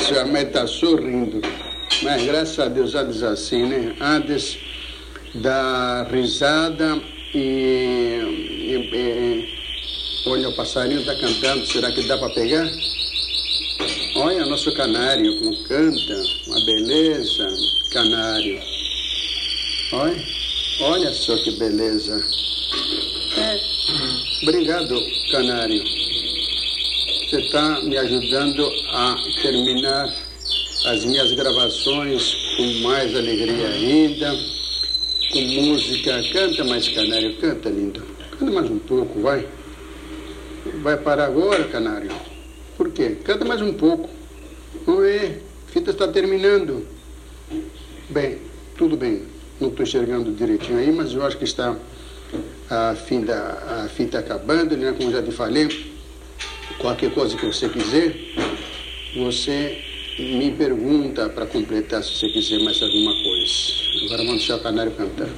Sua 0.00 0.24
mãe 0.24 0.42
está 0.44 0.66
sorrindo. 0.66 1.42
Mas 2.02 2.24
graças 2.24 2.58
a 2.58 2.68
Deus 2.68 2.92
diz 2.92 3.22
assim, 3.22 3.66
né? 3.66 3.94
Antes 4.00 4.58
da 5.34 6.04
risada 6.10 7.00
e, 7.34 7.38
e, 7.38 8.90
e 8.92 10.28
olha 10.28 10.48
o 10.48 10.56
passarinho 10.56 11.00
está 11.00 11.14
cantando, 11.14 11.66
será 11.66 11.92
que 11.92 12.02
dá 12.08 12.18
para 12.18 12.30
pegar? 12.30 12.68
Olha 14.16 14.46
nosso 14.46 14.74
canário 14.74 15.38
como 15.38 15.56
canta, 15.64 16.22
uma 16.46 16.64
beleza, 16.64 17.48
canário. 17.92 18.60
Olha, 19.92 20.24
olha 20.80 21.12
só 21.12 21.36
que 21.44 21.52
beleza. 21.52 22.24
É, 23.36 23.70
Obrigado, 24.42 24.94
Canário. 25.30 25.82
Você 27.28 27.40
está 27.40 27.80
me 27.82 27.96
ajudando 27.98 28.66
a 28.90 29.14
terminar 29.42 30.29
as 30.84 31.04
minhas 31.04 31.32
gravações 31.32 32.34
com 32.56 32.80
mais 32.82 33.14
alegria 33.14 33.68
ainda, 33.68 34.34
com 35.30 35.40
música. 35.40 36.22
Canta 36.32 36.64
mais, 36.64 36.88
Canário, 36.88 37.36
canta, 37.36 37.68
lindo. 37.68 38.02
Canta 38.38 38.50
mais 38.52 38.70
um 38.70 38.78
pouco, 38.78 39.20
vai. 39.20 39.46
Vai 40.82 40.96
parar 40.96 41.26
agora, 41.26 41.64
Canário? 41.64 42.10
Por 42.76 42.90
quê? 42.90 43.16
Canta 43.24 43.44
mais 43.44 43.60
um 43.60 43.72
pouco. 43.74 44.08
Vamos 44.86 45.02
ver, 45.02 45.42
a 45.68 45.72
fita 45.72 45.90
está 45.90 46.08
terminando. 46.08 46.86
Bem, 48.08 48.38
tudo 48.76 48.96
bem. 48.96 49.22
Não 49.60 49.68
estou 49.68 49.84
enxergando 49.84 50.32
direitinho 50.32 50.78
aí, 50.78 50.90
mas 50.90 51.12
eu 51.12 51.24
acho 51.24 51.36
que 51.36 51.44
está 51.44 51.76
a 52.70 52.94
fim 52.94 53.20
da 53.20 53.84
a 53.84 53.88
fita 53.88 54.18
acabando, 54.18 54.76
né? 54.76 54.94
Como 54.96 55.10
já 55.10 55.22
te 55.22 55.30
falei, 55.30 55.92
qualquer 56.78 57.12
coisa 57.12 57.36
que 57.36 57.44
você 57.44 57.68
quiser, 57.68 58.16
você 59.14 59.89
me 60.18 60.50
pergunta 60.50 61.28
para 61.28 61.46
completar 61.46 62.02
se 62.02 62.14
você 62.14 62.28
quiser 62.28 62.60
mais 62.60 62.82
alguma 62.82 63.12
coisa. 63.22 64.04
Agora 64.04 64.18
vamos 64.18 64.38
deixar 64.38 64.56
o 64.56 64.60
canário 64.60 64.92
cantar. 64.92 65.28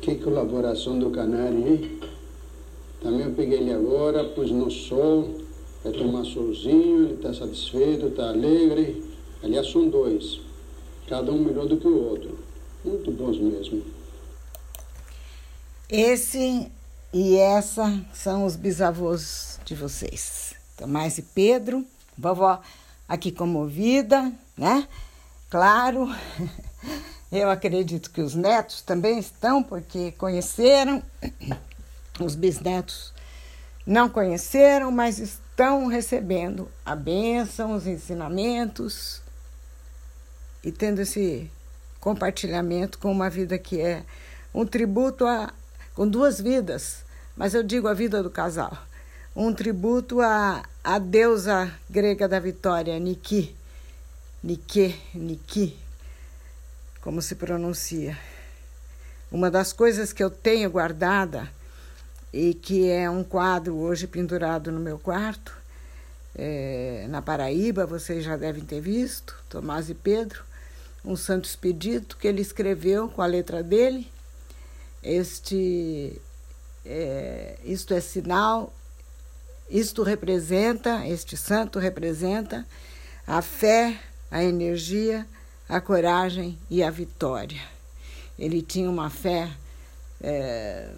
Que 0.00 0.16
colaboração 0.74 0.98
do 0.98 1.10
canário, 1.10 1.68
hein? 1.68 2.00
Também 3.00 3.20
eu 3.20 3.32
peguei 3.32 3.58
ele 3.58 3.72
agora, 3.72 4.24
pus 4.24 4.50
no 4.50 4.70
sol, 4.70 5.40
vai 5.82 5.92
tomar 5.92 6.24
solzinho, 6.24 7.04
ele 7.04 7.14
está 7.14 7.32
satisfeito, 7.32 8.06
está 8.06 8.30
alegre. 8.30 9.02
Aliás, 9.42 9.70
são 9.70 9.88
dois, 9.88 10.40
cada 11.08 11.30
um 11.30 11.38
melhor 11.38 11.66
do 11.66 11.76
que 11.76 11.86
o 11.86 12.08
outro. 12.08 12.38
Muito 12.84 13.10
bons 13.12 13.38
mesmo. 13.38 13.82
Esse 15.88 16.70
e 17.12 17.36
essa 17.36 18.04
são 18.12 18.44
os 18.44 18.56
bisavôs 18.56 19.60
de 19.64 19.74
vocês. 19.74 20.54
Tomás 20.76 21.18
e 21.18 21.22
Pedro, 21.22 21.84
vovó 22.18 22.60
aqui 23.08 23.30
comovida, 23.30 24.32
né? 24.56 24.88
Claro. 25.48 26.08
Eu 27.36 27.50
acredito 27.50 28.12
que 28.12 28.20
os 28.20 28.36
netos 28.36 28.80
também 28.80 29.18
estão, 29.18 29.60
porque 29.60 30.12
conheceram, 30.12 31.02
os 32.20 32.36
bisnetos 32.36 33.12
não 33.84 34.08
conheceram, 34.08 34.92
mas 34.92 35.18
estão 35.18 35.88
recebendo 35.88 36.68
a 36.86 36.94
bênção, 36.94 37.74
os 37.74 37.88
ensinamentos 37.88 39.20
e 40.62 40.70
tendo 40.70 41.00
esse 41.00 41.50
compartilhamento 41.98 43.00
com 43.00 43.10
uma 43.10 43.28
vida 43.28 43.58
que 43.58 43.80
é 43.80 44.04
um 44.54 44.64
tributo 44.64 45.26
a, 45.26 45.52
com 45.92 46.06
duas 46.06 46.40
vidas, 46.40 47.04
mas 47.36 47.52
eu 47.52 47.64
digo 47.64 47.88
a 47.88 47.94
vida 47.94 48.22
do 48.22 48.30
casal, 48.30 48.78
um 49.34 49.52
tributo 49.52 50.20
à, 50.20 50.62
à 50.84 51.00
deusa 51.00 51.74
grega 51.90 52.28
da 52.28 52.38
vitória, 52.38 52.96
Niki, 53.00 53.56
Nike, 54.40 54.94
Niki, 55.12 55.83
como 57.04 57.20
se 57.20 57.34
pronuncia. 57.34 58.18
Uma 59.30 59.50
das 59.50 59.74
coisas 59.74 60.10
que 60.10 60.24
eu 60.24 60.30
tenho 60.30 60.70
guardada 60.70 61.52
e 62.32 62.54
que 62.54 62.88
é 62.88 63.10
um 63.10 63.22
quadro 63.22 63.76
hoje 63.76 64.06
pendurado 64.06 64.72
no 64.72 64.80
meu 64.80 64.98
quarto, 64.98 65.54
é, 66.34 67.04
na 67.10 67.20
Paraíba, 67.20 67.84
vocês 67.84 68.24
já 68.24 68.38
devem 68.38 68.64
ter 68.64 68.80
visto, 68.80 69.36
Tomás 69.50 69.90
e 69.90 69.94
Pedro, 69.94 70.42
um 71.04 71.14
santo 71.14 71.44
expedito 71.44 72.16
que 72.16 72.26
ele 72.26 72.40
escreveu 72.40 73.06
com 73.10 73.20
a 73.20 73.26
letra 73.26 73.62
dele. 73.62 74.10
Este, 75.02 76.18
é, 76.86 77.58
isto 77.64 77.92
é 77.92 78.00
sinal, 78.00 78.72
isto 79.68 80.02
representa, 80.02 81.06
este 81.06 81.36
santo 81.36 81.78
representa 81.78 82.66
a 83.26 83.42
fé, 83.42 84.00
a 84.30 84.42
energia, 84.42 85.26
a 85.68 85.80
coragem 85.80 86.58
e 86.70 86.82
a 86.82 86.90
vitória. 86.90 87.62
Ele 88.38 88.60
tinha 88.62 88.90
uma 88.90 89.10
fé 89.10 89.50
é, 90.20 90.90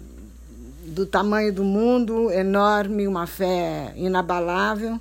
do 0.85 1.05
tamanho 1.05 1.53
do 1.53 1.63
mundo, 1.63 2.31
enorme, 2.31 3.07
uma 3.07 3.27
fé 3.27 3.93
inabalável. 3.95 4.99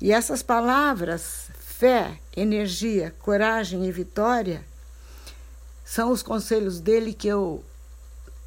E 0.00 0.12
essas 0.12 0.42
palavras, 0.42 1.48
fé, 1.58 2.18
energia, 2.36 3.14
coragem 3.20 3.86
e 3.86 3.92
vitória, 3.92 4.64
são 5.84 6.10
os 6.10 6.22
conselhos 6.22 6.80
dele 6.80 7.12
que 7.12 7.28
eu 7.28 7.64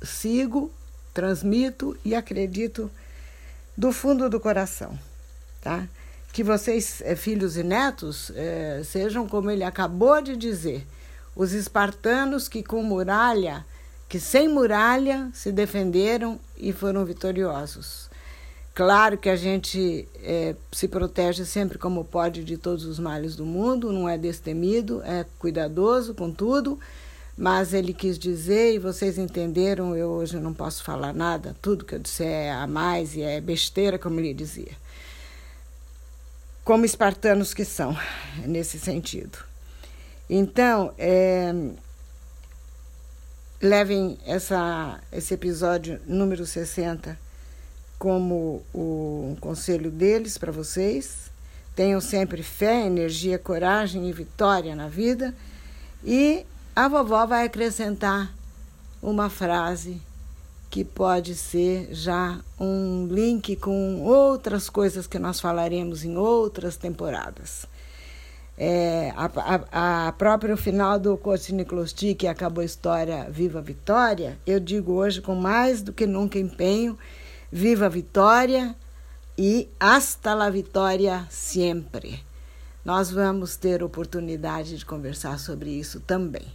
sigo, 0.03 0.71
transmito 1.13 1.97
e 2.05 2.15
acredito 2.15 2.89
do 3.75 3.91
fundo 3.91 4.29
do 4.29 4.39
coração, 4.39 4.97
tá? 5.61 5.87
Que 6.31 6.43
vocês, 6.43 7.01
eh, 7.03 7.15
filhos 7.15 7.57
e 7.57 7.63
netos, 7.63 8.31
eh, 8.35 8.81
sejam 8.85 9.27
como 9.27 9.51
ele 9.51 9.63
acabou 9.63 10.21
de 10.21 10.37
dizer, 10.37 10.87
os 11.35 11.51
espartanos 11.51 12.47
que 12.47 12.63
com 12.63 12.81
muralha, 12.81 13.65
que 14.07 14.19
sem 14.19 14.47
muralha 14.47 15.29
se 15.33 15.51
defenderam 15.51 16.39
e 16.57 16.71
foram 16.71 17.03
vitoriosos. 17.05 18.09
Claro 18.73 19.17
que 19.17 19.29
a 19.29 19.35
gente 19.35 20.07
eh, 20.23 20.55
se 20.71 20.87
protege 20.87 21.43
sempre 21.45 21.77
como 21.77 22.05
pode 22.05 22.43
de 22.45 22.57
todos 22.57 22.85
os 22.85 22.97
males 22.97 23.35
do 23.35 23.45
mundo, 23.45 23.91
não 23.91 24.07
é 24.07 24.17
destemido, 24.17 25.01
é 25.03 25.25
cuidadoso 25.37 26.13
com 26.13 26.31
tudo, 26.31 26.79
mas 27.37 27.73
ele 27.73 27.93
quis 27.93 28.17
dizer, 28.17 28.73
e 28.73 28.79
vocês 28.79 29.17
entenderam, 29.17 29.97
eu 29.97 30.09
hoje 30.09 30.37
não 30.39 30.53
posso 30.53 30.83
falar 30.83 31.13
nada, 31.13 31.55
tudo 31.61 31.83
que 31.83 31.95
eu 31.95 31.99
disser 31.99 32.27
é 32.27 32.51
a 32.51 32.65
mais 32.67 33.15
e 33.15 33.21
é 33.21 33.41
besteira, 33.41 33.99
como 33.99 34.19
ele 34.21 34.33
dizia 34.33 34.79
como 36.63 36.85
espartanos 36.85 37.53
que 37.53 37.65
são, 37.65 37.97
nesse 38.45 38.79
sentido. 38.79 39.37
Então, 40.29 40.93
é, 40.97 41.53
levem 43.61 44.17
essa, 44.25 44.99
esse 45.11 45.33
episódio 45.33 45.99
número 46.07 46.45
60 46.45 47.17
como 47.99 48.63
o 48.73 49.31
um 49.31 49.35
conselho 49.39 49.91
deles 49.91 50.37
para 50.37 50.51
vocês. 50.51 51.29
Tenham 51.75 52.01
sempre 52.01 52.41
fé, 52.41 52.85
energia, 52.85 53.37
coragem 53.37 54.09
e 54.09 54.11
vitória 54.11 54.75
na 54.75 54.87
vida. 54.87 55.35
E 56.03 56.45
a 56.75 56.87
vovó 56.87 57.25
vai 57.25 57.45
acrescentar 57.45 58.33
uma 59.01 59.29
frase 59.29 60.01
que 60.71 60.85
pode 60.85 61.35
ser 61.35 61.89
já 61.91 62.39
um 62.57 63.05
link 63.05 63.57
com 63.57 64.01
outras 64.03 64.69
coisas 64.69 65.05
que 65.05 65.19
nós 65.19 65.41
falaremos 65.41 66.05
em 66.05 66.17
outras 66.17 66.77
temporadas. 66.77 67.65
É, 68.57 69.11
a, 69.17 69.29
a, 69.71 70.07
a 70.07 70.11
próprio 70.13 70.55
final 70.55 70.97
do 70.97 71.17
Kostiklosti, 71.17 72.15
que 72.15 72.25
acabou 72.25 72.61
a 72.61 72.65
história 72.65 73.29
Viva 73.29 73.59
a 73.59 73.61
Vitória, 73.61 74.39
eu 74.47 74.61
digo 74.61 74.93
hoje 74.93 75.21
com 75.21 75.35
mais 75.35 75.81
do 75.81 75.91
que 75.91 76.07
nunca 76.07 76.39
empenho, 76.39 76.97
Viva 77.51 77.87
a 77.87 77.89
Vitória 77.89 78.73
e 79.37 79.67
hasta 79.77 80.33
la 80.33 80.49
vitória 80.49 81.27
sempre. 81.29 82.23
Nós 82.85 83.11
vamos 83.11 83.57
ter 83.57 83.83
oportunidade 83.83 84.77
de 84.77 84.85
conversar 84.85 85.37
sobre 85.37 85.69
isso 85.69 85.99
também. 85.99 86.47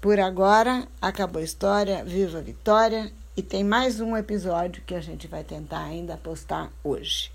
Por 0.00 0.18
agora, 0.18 0.88
acabou 1.00 1.42
a 1.42 1.44
história, 1.44 2.02
viva 2.02 2.38
a 2.38 2.42
vitória 2.42 3.12
e 3.36 3.42
tem 3.42 3.62
mais 3.62 4.00
um 4.00 4.16
episódio 4.16 4.82
que 4.84 4.94
a 4.94 5.00
gente 5.00 5.28
vai 5.28 5.44
tentar 5.44 5.84
ainda 5.84 6.16
postar 6.16 6.72
hoje. 6.82 7.30